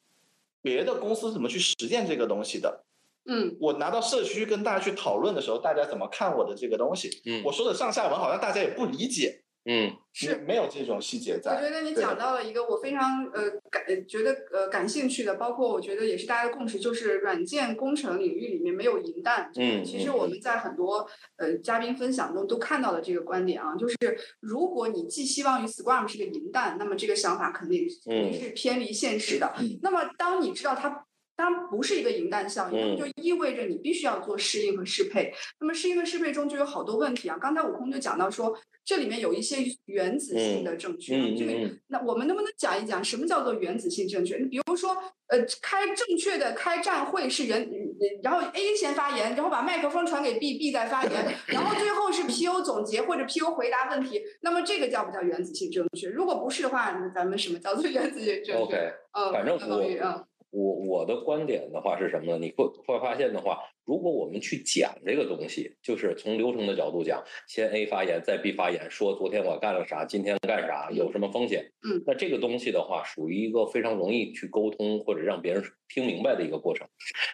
[0.63, 2.86] 别的公司怎么去实践这个东西的？
[3.29, 7.11] 嗯我拿到社区跟大家去讨论的时候，大家怎么看我的这个东西？
[7.27, 11.57] 嗯我说的上下文好像大家也不理解，嗯是没有这种细节在。
[11.57, 19.51] 我觉得你讲到了一个我非常呃感呃觉得呃感兴趣的，包括我觉得也是大家的共识，就是软件工程领域里面没有银弹。
[19.57, 23.97] 嗯其实嗯我们在很多呃嘉宾分享中都看到了这个观点啊，就是
[24.41, 29.53] 如果你寄希望于 Scrum 是个银弹，那么这个想法肯定肯定是偏离现实的。
[29.59, 31.06] 嗯那么当你知道它。
[31.37, 35.33] 当然不是一个银弹效应，就意味着你必须要做适应和适配。
[35.61, 37.37] 那么适应和适配中就有好多问题啊。
[37.39, 44.39] 刚才悟空就讲到说，这里面有一些原子性的正确，嗯这个嗯那我们能不能讲一讲什么叫做原子性正确？
[44.39, 44.97] 你比如说，
[45.29, 47.69] 呃，开正确的开战会是原，
[48.23, 51.13] 然后 A 先发言，然后把麦克风传给 B，B 再发言，
[51.49, 54.23] 然后最后是 PO 总结或者 PO 回答问题。
[54.41, 56.09] 那么这个叫不叫原子性正确？
[56.09, 58.77] 如果不是的话，那咱们什么叫做原子性正确 OK，
[59.13, 62.39] 嗯，反正我嗯我我的观点的话是什么呢？
[62.39, 71.71] 你会会发现的话，如果我们去讲这个东西，就是从流程的角度讲，先 A 发言，再 B 发言，说昨天我干了啥，今天干啥，有什么风险。
[71.83, 76.89] 嗯那这个东西的话，属于一个非常容易去沟通或者让别人听明白的一个过程。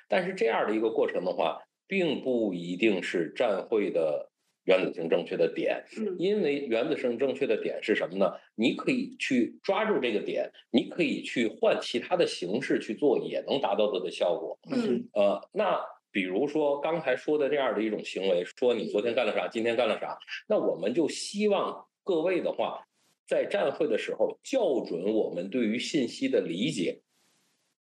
[0.09, 4.32] 但是这样的一个过程的话，并不一定是站会的
[4.65, 5.85] 原子性正确的点。
[5.99, 8.33] 嗯因为原子性正确的点是什么呢？
[8.55, 14.59] 你可以去抓住这个点，你可以去换其他的形式去做，也能达到它的效果。
[14.71, 22.87] 嗯呃，那比如说刚才说的这样的一种行为，说你昨天干了啥，今天干了啥，那我们就希望各位的话，
[23.27, 27.01] 在站会的时候校准我们对于信息的理解，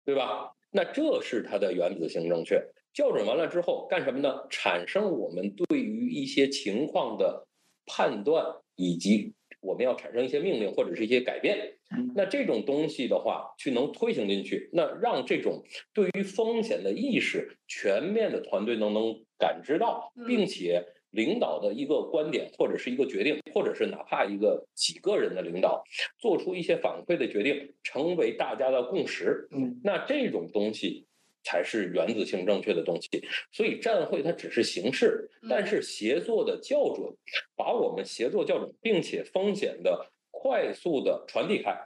[0.06, 0.52] 对吧？
[0.72, 2.64] 那这是它的原子性正确。
[2.94, 4.46] 校准完了之后干什么呢？
[4.50, 7.48] 产生我们对于一些情况的
[7.86, 11.58] 判断，以及我们要产生一些命令或者是一些改变。
[11.94, 15.62] 嗯那这种东西的话，去能推行进去，那让这种
[15.94, 25.84] 对于风险的意识全面的团队能能感知到，嗯并且领导的一个观点或者是一个决定，或者是哪怕一个几个人的领导
[26.18, 29.50] 做出一些反馈的决定，成为大家的共识。
[29.52, 31.06] 嗯那这种东西
[31.44, 33.10] 才是原子性正确的东西。
[33.52, 37.12] 所以站会它只是形式，但是协作的校准，
[37.56, 41.78] 把我们协作校准，并且风险的快速的传递开，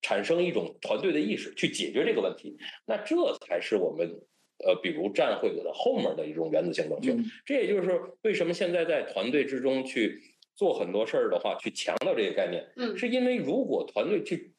[0.00, 2.56] 产生一种团队的意识去解决这个问题。
[2.86, 4.20] 那这才是我们。
[4.64, 10.22] 呃，比如站会的后面的一种原子性正确，嗯这也就是为什么现在在团队之中去
[10.54, 14.52] 做很多事儿的话，去强调这个概念，嗯是因为如果团队去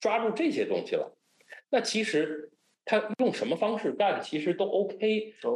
[0.00, 1.16] 抓住这些东西了，
[1.70, 2.50] 那其实
[2.88, 4.96] 他用什么方式干，其实都 OK，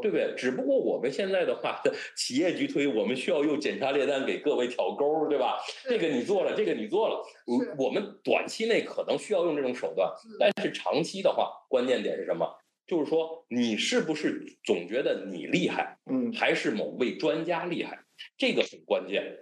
[0.02, 0.34] 对不对？
[0.36, 1.82] 只不过我们现在的话，
[2.14, 5.58] 企业局推，我们需要用检查列单给各位挑钩，对吧？
[5.88, 12.46] 这个你做了，这个你做了，是我我们短期内可能需要用这种手段，嗯但是长期的话，关键点是什么？
[12.86, 17.98] 就是说，你是不是总觉得你厉害，嗯还是某位专家厉害？
[18.36, 19.38] 这个很关键。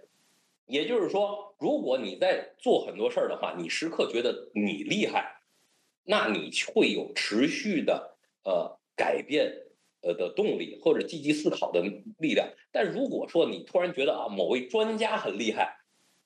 [0.67, 5.40] 也就是说，如果你在做很多事儿的话，你时刻觉得你厉害，
[6.11, 9.53] 那你会有持续的呃改变
[10.03, 11.81] 呃的动力或者积极思考的
[12.19, 12.49] 力量。
[12.73, 15.77] 但如果说你突然觉得啊某位专家很厉害，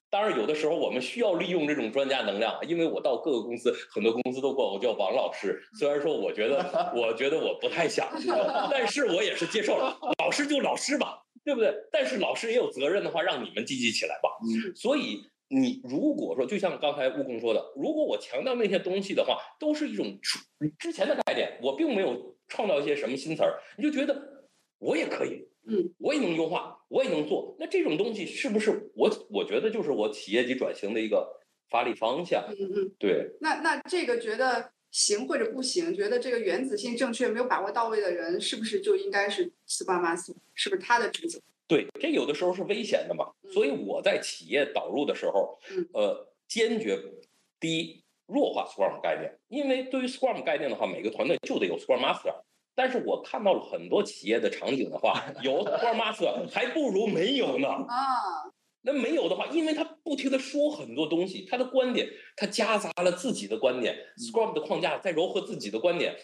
[0.08, 8.08] 当然有的时候我们需要利用这种专家能量，因为我到各个公司，很多公司都管我叫王老师，虽然说我觉得我觉得我不太想，
[8.72, 11.74] 但是我也是接受了，老师就老师吧，对不对？
[11.92, 14.30] 但是老师也有责任的话，让你们积极起来吧。
[14.74, 15.22] 所以。
[15.48, 20.18] 你如果说就像刚才悟空说的，如果我强调那些东西的话，都是一种
[20.78, 24.46] 之前的概念，我并没有创造一些什么新词儿，你就觉得
[24.78, 27.56] 我也可以，嗯，我也能优化，我也能做。
[27.58, 29.10] 那这种东西是不是我？
[29.30, 31.28] 我觉得就是我企业级转型的一个
[31.70, 32.44] 发力方向。
[32.48, 33.30] 嗯嗯，对。
[33.40, 40.34] 那那这个觉得行或者不行，觉得这个原子性正确没有把握到位的人，是不是就应该是 Scrum Master？
[40.54, 41.40] 是不是他的职责？
[41.66, 45.58] 对，这有的时候是危险的嘛，所以我在企业导入的时候，
[45.94, 46.98] 呃，坚决
[47.58, 52.34] 第一弱化 Scrum 概念，因为对于 Scrum 概念的话，每个团队就得有 Scrum Master。
[52.74, 57.68] 但是我看到了很多企业的场景的话，有 Scrum Master 还不如没有呢。
[57.68, 58.44] 啊，
[58.82, 66.14] 那没有的话，因为他不停的说很多东西，他的观点，他夹杂了自己的观点，Scrum 的框架再柔合自己的观点，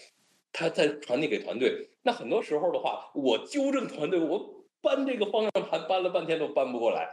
[0.53, 1.89] 他再传递给团队。
[2.03, 4.60] 那很多时候的话，我纠正团队，我。
[4.83, 7.09] 搬这个方向盘搬了半天都搬不过来。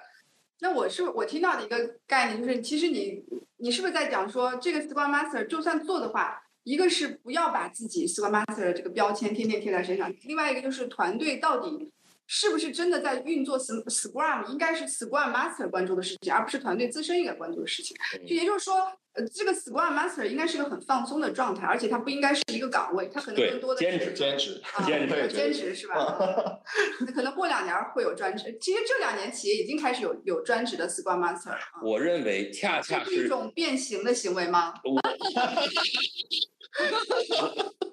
[0.60, 3.24] 那我是我听到的一个概念就是，其实你
[3.58, 11.92] 你是不是在讲说，这个 Scrum Master 就算做的话，一个是不要把自己 Scrum Master 的这个标签天天贴在身上，另外一个就是团队到底。
[12.30, 14.46] 是不是真的在运作 Scrum？
[14.48, 17.96] 应该是 Scrum Master 关注的事情，而不是团队自身应该关注的事情。
[18.28, 26.60] 就也就是说，呃，这个 Scrum Master 应该是个很放松的状态，而且它不应该是一个岗位，它可能更多的兼职，兼职，兼职，兼职是吧？
[27.16, 28.56] 可能过两年会有专职。
[28.62, 31.58] 其实这两年企业已经开始有有专职的 Scrum Master 了。
[31.84, 34.76] 我认为恰恰是一种变形的行为吗？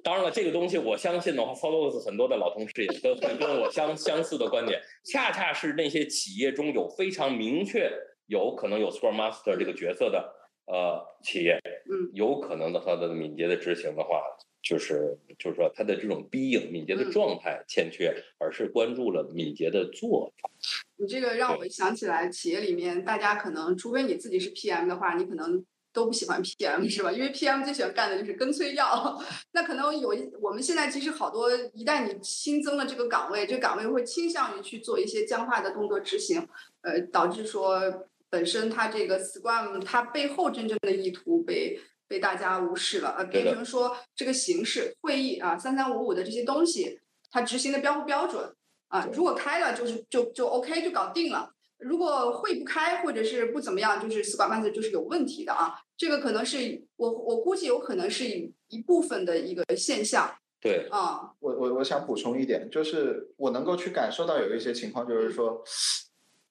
[0.03, 4.79] 当然了，这个东西我相信的话 f o l l o w s 很多的老同事也都会跟我相相似的观点。
[5.11, 7.91] 恰恰是那些企业中有非常明确
[8.27, 10.31] 有可能有 Scrum Master 这个角色的
[10.67, 11.59] 呃企业，
[11.91, 14.23] 嗯，有可能的话的敏捷的执行的话，
[14.63, 20.51] 就是就是说它的这种逼应敏捷的状态欠缺，而是关注了敏捷的做法。
[20.97, 25.65] 你这个让我想起来，企业里面大家可能，除非你自己是 PM 的话，你可能。
[25.95, 27.13] 都不喜欢 PM 是吧？
[27.13, 29.17] 因为 PM 最喜欢干的就是跟催要。
[29.55, 36.49] 那可能有一，我们现在其实好多，一旦你新增了这个岗位，这个岗位会倾向于去做一些僵化的动作执行，
[36.83, 37.79] 呃，导致说
[38.35, 46.99] 本身它这个 Scrum 它背后真正的意图被被大家无视了，呃，变成说这个形式会议啊，三三五五的这些东西，
[47.31, 48.53] 它执行的标不标准
[48.89, 49.09] 啊？
[49.13, 51.53] 如果开了就是就就 OK 就搞定了。
[51.79, 55.79] 如果会不开或者是不怎么样，就是 Scrum Master 就是有问题的啊。
[55.97, 60.35] 这个可能是我我估计有可能是一一部分的一个现象。
[60.61, 65.63] 对啊，我我我想补充一点，就是我能够去感受到有一些情况，就是说，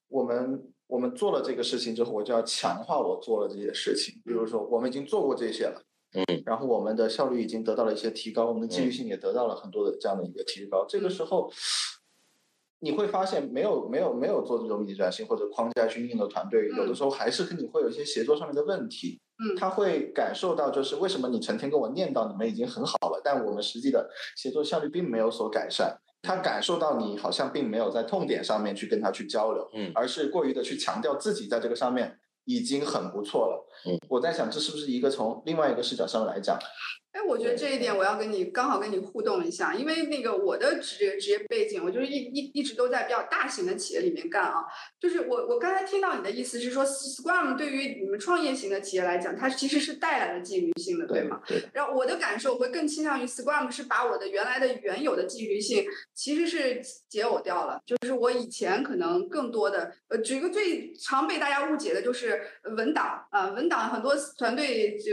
[0.08, 4.22] 我们我们做了这个事情之后，我就要强化我做了这些事情。
[4.26, 5.82] 比如说，我们已经做过这些了，
[6.14, 10.86] 嗯，然后我们的效率已经得到了一些提高，我们的纪律性也得到了很多的这样的一个提高。
[10.88, 11.52] 这个时候。
[12.86, 19.22] 你会发现，没有没有没有做这种敏捷转型或者框架去运营的团队，有的时候还是跟你会有一些协作上面的问题。
[19.40, 25.98] 嗯，他会感受到，就是为什么你成天跟我念叨你们已经很好了，但我们实际的协作效率并没有所改善。
[26.24, 33.68] 他感受到你好像并没有在痛点上面去跟他去交流，嗯，而是过于的去强调自己在这个上面已经很不错了。
[33.86, 36.58] 嗯，我在想，这是不是一个从另外一个视角上来讲？
[37.14, 44.66] 哎，我觉得这一点我要跟你刚好跟你互动一下，因为那个我的职业职业背景，我就是一一一直都在比较大型的企业里面干啊。
[45.00, 51.40] 就是我我刚才听到你的意思是说，Scrum 对于你们创业型的企业来讲，它其实是带来了纪律性的，对吗？
[51.46, 51.64] 对。
[51.72, 57.80] 然后我的感受会更倾向于 Scrum 是把我的原来的原有的纪律性其实是解耦掉了。
[57.86, 62.42] 就是我以前可能更多的，呃，举一个最常被大家误解的就是
[62.76, 65.12] 文档啊，文档很多团队就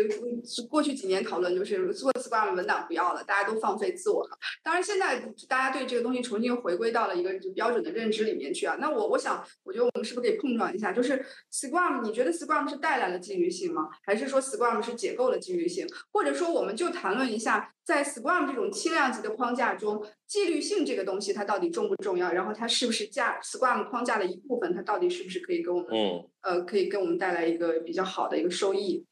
[0.66, 2.70] 过去几年讨论就是做 Scrum 文。
[2.86, 4.38] 不要了，大家都放飞自我了。
[4.62, 8.76] 当然，现在大家对这个东西重新回归到了一个标准的认知里面去啊。
[8.78, 10.92] 那我我想，我觉得我们是不是可以碰撞一下？
[10.92, 13.88] 就是 Scrum，你觉得 Scrum 是带来了纪律性吗？
[14.04, 15.84] 还是说 Scrum 是解构了纪律性？
[16.12, 22.32] 或者说，我们就谈论一下，在 Scrum 这种轻量级的框架中，纪律性这个东西它到底重不重要？
[22.32, 24.74] 然后它是不是架 Scrum 框架的一部分？
[24.74, 29.04] 它到底是不是可以给我们，嗯，呃，可以给我们带来一个比较好的一个收益？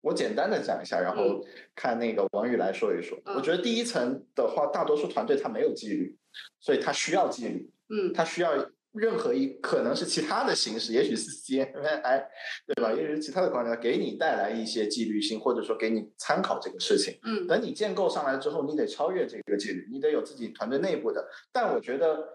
[0.00, 3.18] 我简单的讲一下，然后看那个王宇来说一说。
[3.34, 6.16] 我觉得第一层的话，大多数团队他没有纪律，
[6.60, 7.70] 所以他需要纪律。
[7.90, 8.52] 嗯，他需要
[8.92, 12.26] 任何一可能是其他的形式，也许是 CMI，
[12.66, 12.92] 对吧？
[12.92, 17.18] 也许是其他的框架给你带来一些纪律性，或者说给你参考这个事情。
[17.24, 21.26] 嗯等你建构上来之后，你得超越这个纪律，你得有自己团队内部的。
[21.50, 22.28] 但我觉得，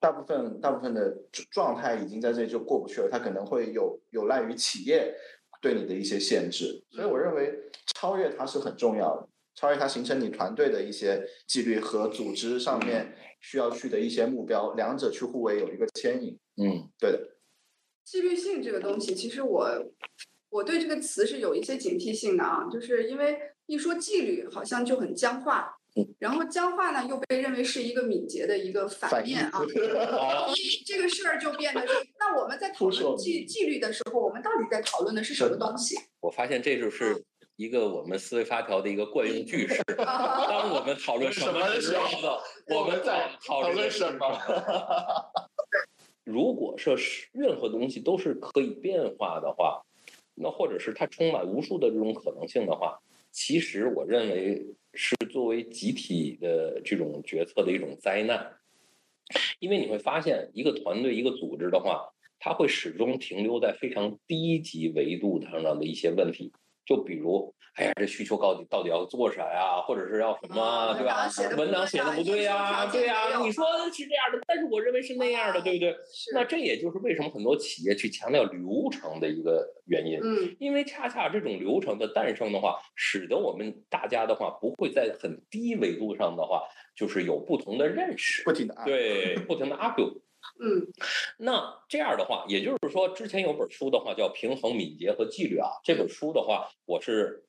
[0.00, 1.16] 大部分大部分的
[1.50, 5.14] 状态已经在这里就过不去了，它可能会有有赖于企业
[5.62, 6.84] 对你的一些限制。
[6.90, 7.58] 所以我认为
[7.94, 16.38] 超越它是很重要的，超越它形成你团队的一些纪律和组织上面需要去的一些目标，两者去互为有一个牵引。
[16.62, 17.36] 嗯对的，
[18.04, 19.66] 纪律性这个东西，其实我
[20.50, 25.81] 我对这个词是有一些警惕性的啊，就是因为一说纪律，好像就很僵化嗯，
[26.18, 29.60] 然后僵化呢又被认为是一个敏捷的一个反面啊，
[30.86, 31.82] 这个事儿就变得，
[32.18, 35.96] 那我们在讨论纪纪律的时候，我们到底在讨论的是什么东西？
[36.20, 37.22] 我发现这就是
[37.56, 39.82] 一个我们思维发条的一个惯用句式。
[40.06, 42.38] 啊当我们讨论什么的时候呢，
[42.74, 44.26] 我们在讨论什么？
[46.24, 49.82] 如果说是任何东西都是可以变化的话，
[50.34, 52.98] 那或者是它充满无数的这种可能性的话，
[53.32, 58.52] 其实我认为是作为集体的这种决策的一种灾难，
[59.58, 66.52] 因为你会发现一个团队、一个组织的话，它会始终停留在非常低级维度上的一些问题，
[66.86, 67.54] 就比如。
[67.74, 69.80] 哎呀，这需求到底到底要做啥呀？
[69.80, 71.26] 或者是要什么，啊对吧？
[71.56, 75.96] 文档写的不对呀，对呀，你说是这样的，但是我认为是那样的，对不对？
[76.34, 86.60] 那这也就是为什么很多企业去强调流程的一个原因，嗯因为恰恰这种流程的诞生的话，使得我们大家的话不会在很低维度上的话，
[86.94, 90.20] 就是有不同的认识，不停的啊，对，不停的 argue。
[90.60, 90.86] 嗯
[91.38, 97.44] 那这样的话，也就是说，之前有本书的话叫《平衡敏捷和纪律》啊，这本书的话，我是。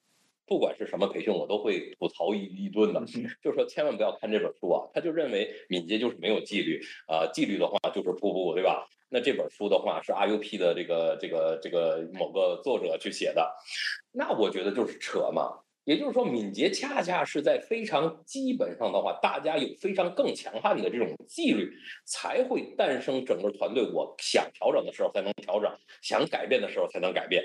[0.46, 3.00] 不管是什么培训，我都会吐槽一一顿的，
[3.42, 8.86] 就是说千万不要看这本书啊，他就认为敏捷就是没有纪律，啊、纪律的话就是瀑布，对吧？
[9.08, 13.56] 那这本书的话是 RUP 的这个这个这个某个作者去写的，
[14.12, 15.63] 那我觉得就是扯嘛。
[15.86, 21.72] 也就是说，敏捷恰恰是在非常基本上的话，大家有非常更强悍的这种纪律，
[22.06, 23.84] 才会诞生整个团队。
[23.92, 25.70] 我想调整的时候才能调整，
[26.02, 27.44] 想改变的时候才能改变。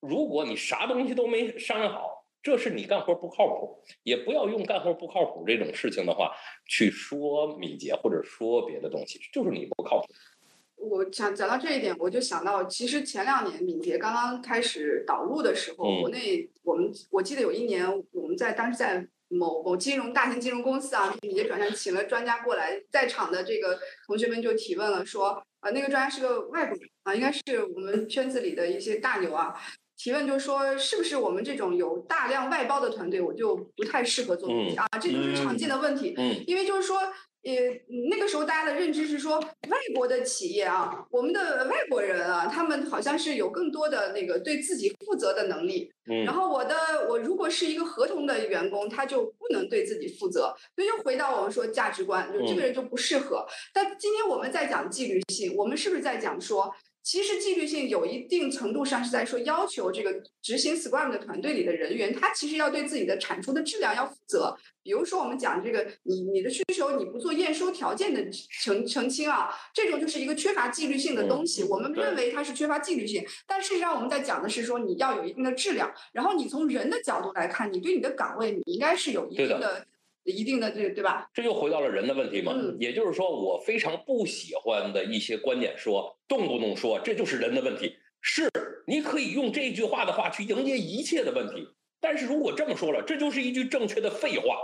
[0.00, 6.32] 如果你啥东西都没商量好，这是你干活不靠谱，也不要用干活不靠谱这种事情的话
[6.66, 10.06] 去说敏捷或者说别的东西，就是你不靠谱。
[10.80, 27.40] 我想讲到这一点，我就想到，其实前两年敏捷刚刚开始导入的时候，嗯国内我们我记得有一年我们在当时在某某金融大型金融公司啊，敏捷转向请了专家过来，在场的这个同学们就提问了，说啊、那个专家是个外国人啊，应该是
[27.74, 29.54] 我们圈子里的一些大牛啊。
[29.96, 34.86] 提问就说，是不是我们这种有大量外包的团队，我就不太适合做啊？
[35.00, 36.14] 这就是常见的问题。
[36.16, 37.00] 嗯因为就是说，
[37.44, 37.54] 呃，
[38.10, 45.90] 那个时候大家的认知是说，外国的企业啊，我们的外国人啊，他们好像是有更多的那个对自己负责的能力。
[46.10, 46.74] 嗯然后我的
[47.08, 53.46] 我如果是一个合同的员工，他就不能对自己负责，所以又回到我们说价值观，就这个人就不适合。
[53.72, 56.74] 但今天我们在讲纪律性，我们是不是在讲说？
[57.08, 64.54] 其实纪律性有一定程度上是在说要求这个执行 Scrum 的团队里的人员，他其实要对自己的产出的质量要负责。
[64.82, 68.22] 比如说我们讲这个，你你的需求你不做验收条件的
[68.62, 71.64] 澄澄清啊，这种就是一个缺乏纪律性的东西。
[71.64, 79.86] 我们认为它是缺乏纪律性，但事实上我们在讲的是说你要有一定的质量，然后你从人的角度来看，你对你的岗位你应该是有一定的、
[80.30, 81.28] 一定的这个对吧？
[81.32, 82.52] 这又回到了人的问题嘛。
[82.54, 87.96] 嗯也就是说，我非常不喜欢的一些观点说，动不动说这就是人的问题。
[88.20, 88.50] 是，
[88.86, 91.66] 你可以用这句话的话去迎接一切的问题。
[92.00, 94.58] 但是如果这么说了，这就是一句正确的废话。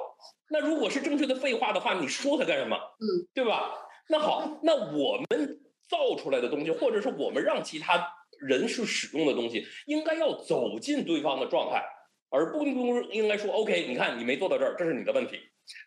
[0.51, 2.77] 那如果是正确的废话的话，你说它干什么？
[2.77, 3.75] 嗯，对吧？
[4.09, 8.07] 那好，那我们造出来的东西，或者是我们让其他
[8.41, 11.83] 人去使用的东西，应该要走进对方的状态，
[12.31, 15.41] 而不应该说 OK，你看你没做到这儿，这是你的问题。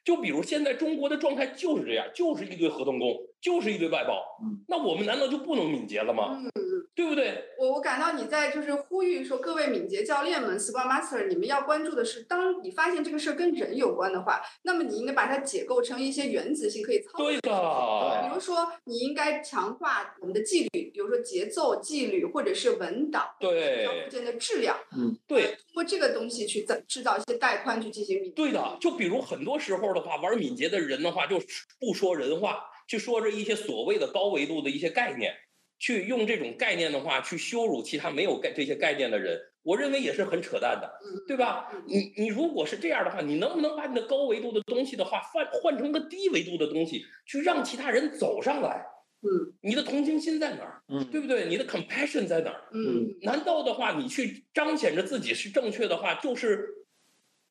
[0.03, 4.21] 就比如现在中国的状态就是这样，就是一堆合同工，就是一堆外包。
[4.43, 6.37] 嗯，那我们难道就不能敏捷了吗？
[6.37, 6.51] 嗯，
[6.93, 7.45] 对不对？
[7.57, 18.27] 我我感到你在就是呼吁说，各位敏捷教练们、Scrum Master，你们要关注的是，当你发现这个事儿跟人有关的话，那么你应该把它解构成一些原子性可以操作对的。
[18.27, 24.77] 比，如说，你应该强化我们的纪律，比如说节奏、纪律，或者是文档、对交附件的质量，
[25.25, 28.35] 对，通过这个东西去制制造一些带宽去进行敏捷。
[28.35, 28.77] 对的。
[28.81, 31.39] 就比如很多时候的话，玩敏捷的人的话，就
[31.79, 35.33] 不说人话，去说着一些所谓的高维度的一些概念，
[35.77, 40.89] 去用这种概念的话去羞辱其他没有概这些概念的人，我认为也是很扯淡的。
[41.03, 41.71] 嗯，对吧？
[41.85, 48.85] 你你如果是这样的话，你能不能把你的高维度的东西的话换换成个低维度的东西，去让其他人走上来？
[49.23, 49.29] 嗯
[49.61, 50.81] 你的同情心在哪儿？
[50.89, 51.47] 嗯对不对？
[51.47, 52.69] 你的 compassion 在哪儿？
[52.71, 56.69] 嗯难道的话，你去彰显着自己是正确的话，就是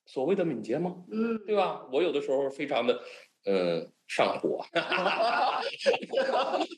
[0.06, 0.94] 所谓的敏捷吗？
[1.10, 1.84] 嗯，对吧？
[1.92, 3.00] 我有的时候非常的，
[3.44, 4.64] 呃，上火，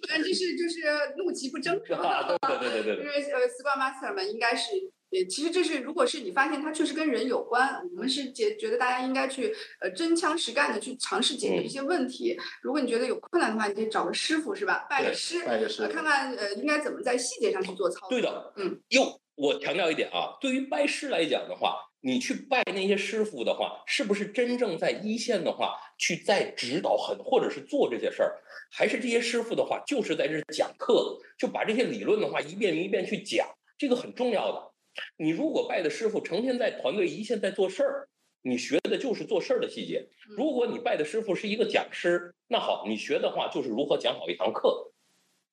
[0.08, 0.80] 但这是就是
[1.16, 2.08] 怒其不争， 是吧？
[2.08, 4.72] 啊，对对对对对对，因为呃，Scrum Master 们应该是，
[5.10, 12.36] 呃，其实这是如果是你发现它确实跟人有关，我们是觉觉得大家应该去呃真枪实干的去尝试解决一些问题。
[12.62, 14.86] 如果你觉得有困难的话，你可以找个师傅是吧？
[14.88, 18.10] 拜师，拜个师呃，看看呃应该怎么在细节上去做操作。
[18.10, 28.38] 对的，嗯，又我强调一点啊，对于拜师来讲的话，你去拜那些师傅的话，是不是真正在一线的话去在指导很或者是做这些事儿，
[28.70, 34.70] 还是这些师傅的话就是在这讲课，就把这些理论的话一遍一遍去讲，这个很重要的。
[35.16, 38.08] 你如果拜的师傅成天在团队一线在做事儿，
[38.42, 40.08] 你学的就是做事儿的细节。
[40.36, 44.92] 如果你拜的师傅是一个讲师，那好，你学的话就是如何讲好一堂课。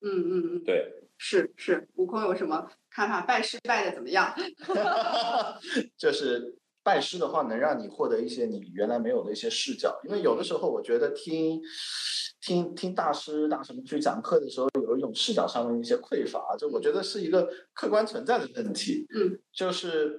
[0.00, 3.26] 嗯嗯嗯，对，是是，悟空有什么看看？
[3.26, 4.34] 拜师拜的怎么样？
[5.98, 10.00] 就是拜师的话，能让你获得一些你原来没有的一些视角。
[10.04, 11.60] 因为有的时候，我觉得听
[12.40, 19.06] 听听大师大什么去讲课的时候，有一种视角上的一些匮乏，就我觉得是一个客观存在的问题。
[19.14, 20.18] 嗯，就是。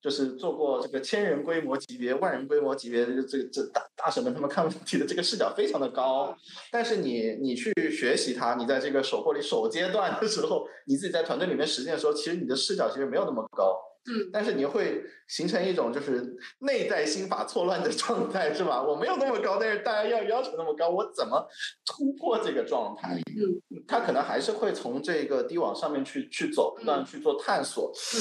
[0.00, 6.36] 就是做过这个千人规模级别、万人规模级别的这这大大神们，他们看问题的这个视角非常的高。
[6.70, 13.76] 但是你你去学习它，你在这个手货里首阶段的时候，你自己在团队里面实践的时候，其实你的视角其实没有那么高。
[14.10, 18.82] 嗯但是你会形成一种就是内在心法错乱的状态，是吧？
[18.82, 21.46] 我没有那么高，但是大家要要求那么高，我怎么
[21.84, 23.20] 突破这个状态？
[23.36, 27.92] 嗯，他可能还是会从这个低往上面去去走，不断去做探索。
[28.14, 28.20] 嗯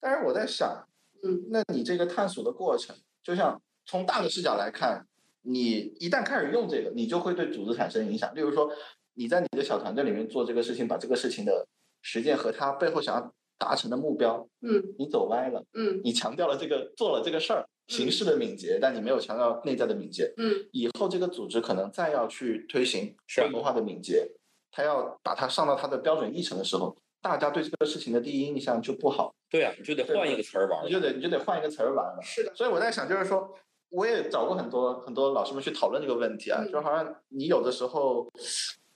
[0.00, 0.84] 但是我在想，
[1.22, 5.06] 嗯，那你这个探索的过程，就像从大的视角来看，
[5.42, 8.34] 你一旦开始用这个，你就会对组织产生影响。
[8.34, 8.70] 例如说，
[9.14, 11.66] 你在你的小团队里面做这个事情，把这个事情的
[12.00, 15.64] 实践和他背后想要达成的目标，嗯你走歪了。
[15.74, 20.32] 嗯你强调了这个做了这个事儿形式的敏捷，但你没有强调内在的敏捷。
[20.36, 24.28] 嗯以后这个组织可能再要去推行规模化的敏捷，
[24.70, 32.18] 他要把它上到它的标准议程的时候，大家对这个事情的第一印象就不好，对啊，你就得换一个词儿玩儿你就得你就得换一个词儿玩了。
[32.22, 33.54] 是的，所以我在想，就是说，
[33.90, 38.26] 我也找过很多很多老师们去讨论这个问题啊，嗯就好像你有的时候。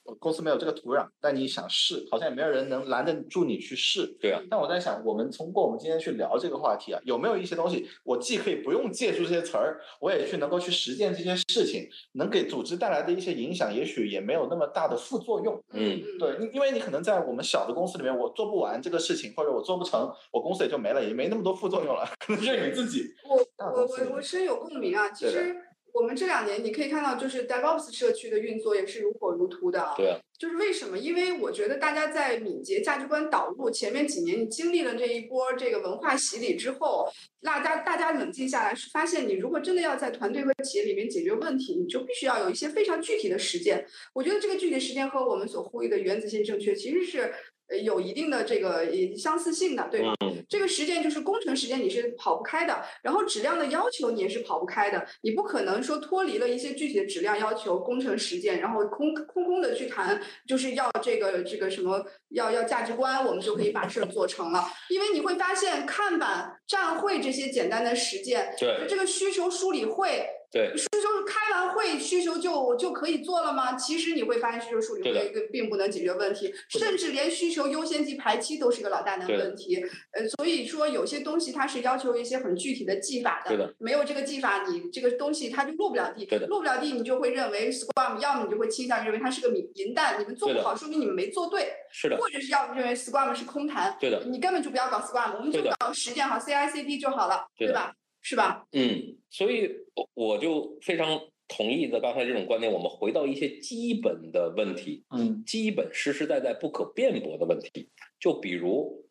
[0.07, 4.07] 呃公司没有这个土壤，但你想试，好像也没有人能拦得住你去试。
[4.21, 15.55] 对啊，但我在想，我们通过我们今天去聊这个话题啊，有没有一些东西，我既可以不用借助这些词儿，我也去能够去实践这些事情，能给组织带来的一些影响，也许也没有那么大的副作用。
[15.73, 23.05] 嗯嗯，对，因因为你可能在我们小的公司里面，我做不完这个事情，或者我做不成，我公司也就没了，也没那么多副作用了，可能就是你自己。
[23.29, 23.37] 我
[23.67, 25.11] 我我我深有共鸣啊！
[25.11, 25.55] 其实
[25.97, 29.95] 我们这两年你可以看到，就是 DevOps 社区的运作也是如火如荼的啊。
[29.97, 30.99] 对啊，就是为什么？
[30.99, 37.09] 因为我觉得大家在敏捷价值观导入前面几年，你经历了这一波这个文化洗礼之后，
[37.41, 43.83] 大家大家冷静下来，是发现你如果真的要在团队和企业里面解决问题，你就必须要有一些非常具体的实践。
[44.13, 47.33] 我觉得这个具体实践和我们所呼吁的原子性正确其实是
[47.69, 50.15] 呃有一定的这个呃相似性的，对吗？
[50.25, 64.65] 嗯，这个实践就是工程实践，你是跑不开的，然后质量的要求你也是跑不开的，你不可能说脱离了一些具体的质量要求，工程实践，然后空空空的去谈，就是要这个这个什么要要价值观，我们就可以把事儿做成了。
[64.89, 70.27] 因为你会发现看板、站会这些简单的实践，对这个需求梳理会，
[70.57, 73.75] 对，需求开完会，需求就就可以做了吗？
[73.75, 79.77] 其实你会发现，需求梳理会并并不能解决问题，甚至连需求优先级排期都是个老大难的问题。
[80.13, 97.93] 呃，所以说有些东西它是要求一些很具体的技法对的没有这个技法，你这个东西它就落不了地对，落不了地，你就会认为 Scrum，要么你就会倾向于认为它是个银银弹，你们做不好，说明你们没做对，是的，或者是要么认为 Scrum 是空谈，对的，你根本就不要搞 Scrum，我们就搞实践好 CI/CD 就好了，对吧？
[98.29, 98.67] 是吧？
[98.73, 102.73] 嗯，所以我我就非常同意的刚才这种观点。
[102.73, 109.07] 我们回到一些基本的问题，嗯基本实实在在不可辩驳的问题，就比如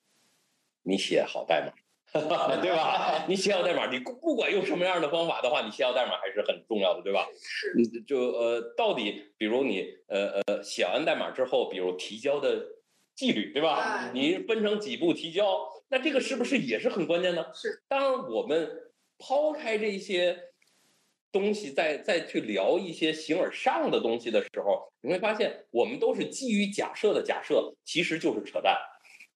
[0.83, 1.71] 你写好代码，
[2.61, 3.25] 对吧？
[3.29, 7.25] 你写好代码，你不管用什么样的方法的话，你写好代码还是很重要的，对吧？
[7.39, 7.73] 是。
[8.05, 12.65] 就呃，到底比如你呃呃写完代码之后，比如提交的
[13.15, 14.11] 纪律，对吧哎？
[14.13, 17.45] 你分成几步提交，那这个是不是也是很关键呢？
[17.53, 17.81] 是。
[17.87, 18.69] 当然，我们
[19.17, 20.37] 抛开这些
[21.31, 28.77] 东西，再再去聊一些形而上的东西的时候，你会发现，我们都是基于假设的假设，其实就是扯淡。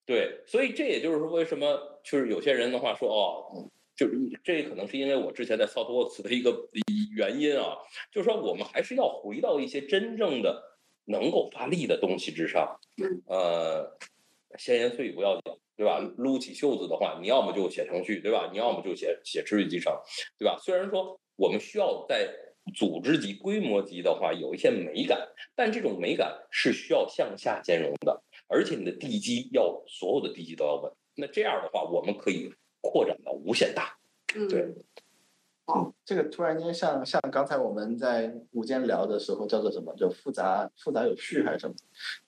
[0.05, 6.67] 对，所以这也就是说，为什么就是有些人的话说哦，就是这可能是因为我之前在 ThoughtWorks 的一个
[7.15, 7.77] 原因啊，
[8.11, 10.63] 就是说我们还是要回到一些真正的
[11.05, 13.97] 能够发力的东西之上嗯，呃，
[14.57, 15.99] 闲言碎语不要紧，对吧？
[16.17, 18.49] 撸起袖子的话，你要么就写程序，对吧？
[18.51, 19.93] 你要么就写写持续集成，
[20.37, 20.57] 对吧？
[20.61, 22.27] 虽然说我们需要在
[22.75, 30.91] 组织级、规模级的话有一些美感，但这种美感是需要向下兼容的，而且你的地基要所有的地基都要稳。
[31.15, 33.97] 那这样的话，我们可以扩展到无限大。
[34.35, 34.61] 嗯，对
[35.71, 39.93] 嗯，这个突然间像像刚才我们在午间聊的时候叫做什么？
[39.95, 41.75] 就复杂复杂有序还是什么？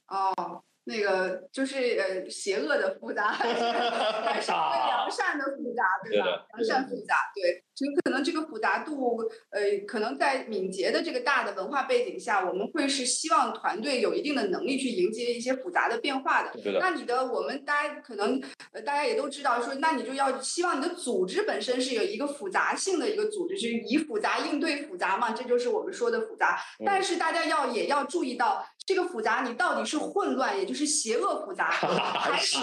[0.08, 6.26] 哦，那个就是呃，邪恶的复杂， 还是还是一个良善的复杂，对吧？
[6.58, 9.20] 良善复杂，对，就可能这个复杂度，
[9.52, 16.52] 呃，可能在敏捷的这个大的文化背景下，我们会是希望团队有一定的能力去迎接一些复杂的变化的。
[16.62, 18.42] 对的，那你的我们大家可能
[18.74, 26.60] 呃大家也都知道说，那你就要希望你的组织本身是有一个复杂性的一个组织，就是以复杂应对复杂嘛，这就是我们说的复杂。
[26.80, 32.60] 嗯但是大家要也要注意到，这个复杂你到底是混乱，也就是邪恶复杂， 还是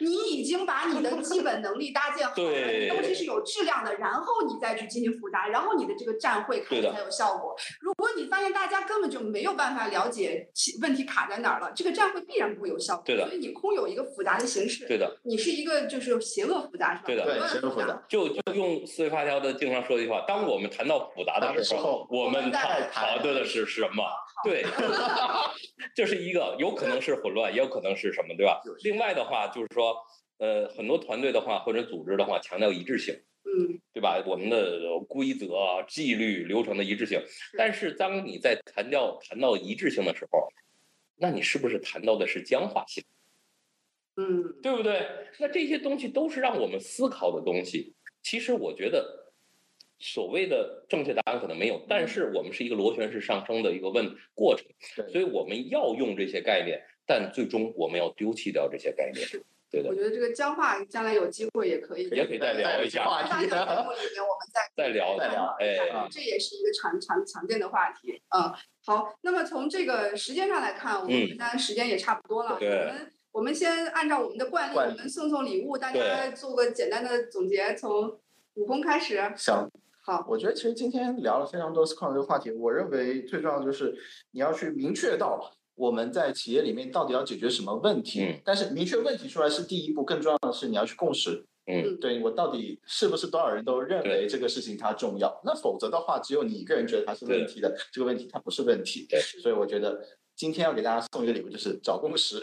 [0.00, 7.56] 你已经把你的基本能力搭建好了，对你东西是有质量的，然后你再去进行复杂，然后你的这个站会开始才有效果。
[7.80, 13.02] 如果你发现大家根本就没有办法了解其问题卡在哪儿了，这个站会必然不会有效果。
[13.06, 17.04] 对的所以你空有一个复杂的形式，对的，你是一个就是邪恶复杂是吧？
[17.06, 18.02] 对的邪恶复杂。
[18.08, 24.04] 就就用思维发条的经常说的一句话：当我们谈到复杂的时候，我们谈谈的是什么？
[24.46, 24.64] 对，
[25.94, 28.62] 这是一个，有可能是混乱，也有可能是什么，对吧？
[28.82, 29.96] 另外的话就是说，
[30.38, 34.22] 呃，很多团队的话或者组织的话强调一致性，嗯，对吧？
[34.26, 37.20] 我们的规则、纪律、流程的一致性。
[37.58, 40.48] 但是当你在谈到谈到一致性的时候，
[41.16, 43.02] 那你是不是谈到的是僵化性？
[44.16, 45.06] 嗯，对不对？
[45.38, 47.94] 那这些东西都是让我们思考的东西。
[48.22, 49.25] 其实我觉得，
[49.98, 54.66] 所谓的正确答案可能没有，但是我们是一个螺旋式上升的一个问过程，
[55.10, 59.26] 所以我们要用这些概念，但最终我们要丢弃掉这些概念。
[59.68, 62.08] 对的我，觉得这个僵化将来有机会也可以。
[62.10, 68.22] 也可以再聊一下话题 个节目里面我们再再聊再聊哎啊这也是一个常常常见的话题。
[68.36, 68.52] 嗯，
[68.84, 72.54] 好，那么从这个时间上来看，我们嗯当然时间也差不多了。
[72.54, 78.20] 我们我们先按照我们的惯例，我们送送礼物，大家做个简单的总结，从
[78.54, 79.20] 武功开始。
[79.36, 79.68] 想
[80.06, 83.92] 好，我觉得其实今天聊了非常多 Scrum 这个话题，我认为最重要的就是
[84.30, 88.22] 你要去明确到我们在企业里面到底要解决什么问题。
[88.22, 91.44] 嗯但是明确问题出来是第一步，更重要的是你要去共识。
[91.66, 95.40] 嗯，对我到底是不是多少人都认为这个事情它重要？
[95.44, 99.08] 那否则的话，只有你一个人觉得它是问题的，这个问题它不是问题。
[99.10, 100.00] 对所以我觉得
[100.36, 102.38] 今天要给大家送一个礼物，就是找共识。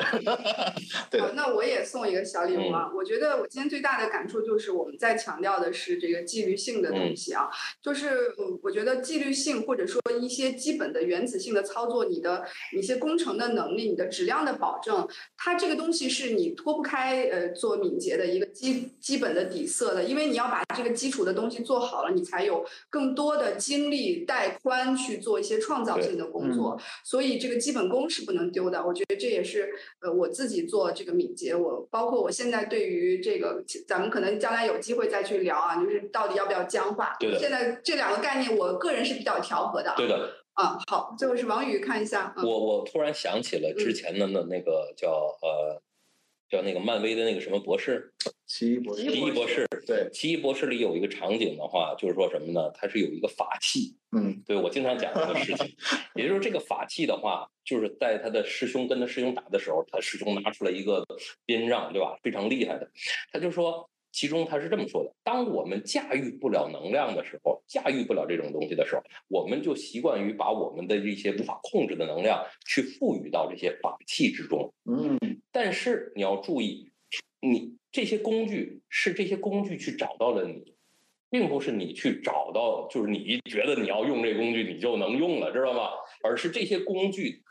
[1.12, 2.90] 对那我也送一个小礼物啊！
[2.96, 7.48] 我觉得我今天最大的感触就是我们在强调的是这个纪律性的东西啊，
[7.82, 12.44] 就是嗯我觉得纪律性或者说一些基本的原子性的操作，你的
[12.76, 26.80] 一些工程的能力、你的质量的保证，它这个东西是你脱不开呃做敏捷的一个基基本的底色的，因为你要把这个基础的东西做好了，你才有更多的精力带宽去做一些创造性的工作。
[27.04, 28.86] 所以这个基本功是不能丢的。
[28.86, 29.70] 我觉得这也是
[30.02, 37.16] 呃我自己做这个敏捷，我包括我现在对于这个，咱们可能将来有机会再去聊啊，就是到底要不要僵化。
[37.20, 39.94] 对的现在这两个概念，我个人是比较调和的。
[39.98, 40.30] 对的。
[40.54, 42.32] 啊，好，最后是王宇看一下。
[42.38, 45.10] 嗯、我我突然想起了之前的那那个叫
[45.42, 45.82] 呃
[46.48, 48.14] 叫那个漫威的那个什么博士，
[48.54, 49.68] 奇异博士，奇奇异博士。
[49.88, 52.70] 对，奇异博士里有一个场景的话，就是说什么呢？
[52.76, 55.76] 它是有一个法器，嗯，对我经常讲这个事情，
[56.14, 61.04] 也就是这个法器的话，就是在他的师兄跟他师兄打的时候，他师兄拿出来一个
[61.48, 62.16] 鞭杖，对吧？
[62.22, 62.88] 非常厉害的，
[63.32, 63.90] 他就说。
[64.16, 74.72] 其中他是这么说的：当我们驾驭不了能量的时候，驾驭不了这种东西的时候，我们就习惯于把我们的一些无法控制的能量去赋予到这些法器之中。
[74.86, 75.18] 嗯，
[75.52, 76.92] 但是你要注意，
[77.42, 80.74] 你这些工具是这些工具去找到了你，
[81.30, 85.92] 并不是你去找到，就是你觉得你要用这工具你就能用了，知道吗？
[86.24, 87.44] 而是这些工具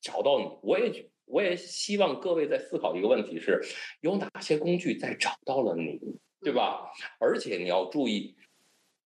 [0.00, 0.56] 找到你。
[0.62, 3.60] 我也我也希望各位在思考一个问题是：
[4.00, 6.00] 有哪些工具在找到了你，
[6.42, 6.92] 对吧？
[7.18, 8.36] 而且你要注意，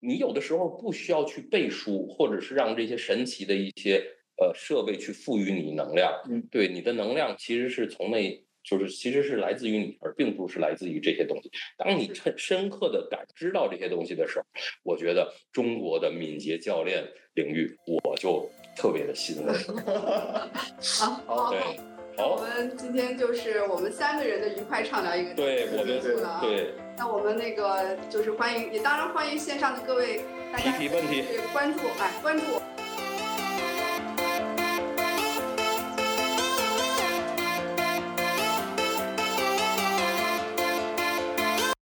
[0.01, 4.05] 你有的时候不需要去背书，或者是让这些神奇的一些
[4.38, 6.12] 呃设备去赋予你能量。
[6.28, 8.45] 嗯，对，你的能量其实是从内。
[8.62, 11.50] 就是其实是来自于你，而并不是来自于这些东西。
[11.76, 14.44] 当你深深刻的感知到这些东西的时候，
[14.82, 17.04] 我觉得中国的敏捷教练
[17.34, 19.52] 领域，我就特别的欣慰。
[20.98, 21.61] 好， 好，对，
[22.18, 25.84] 我，们今天就是我们三个人的愉快畅聊一个对我。
[25.84, 26.00] 们
[26.40, 30.20] 对那我们那个就是欢迎，也当然欢迎线上的各位
[30.52, 32.44] 大家提提问题去关注，哎，关注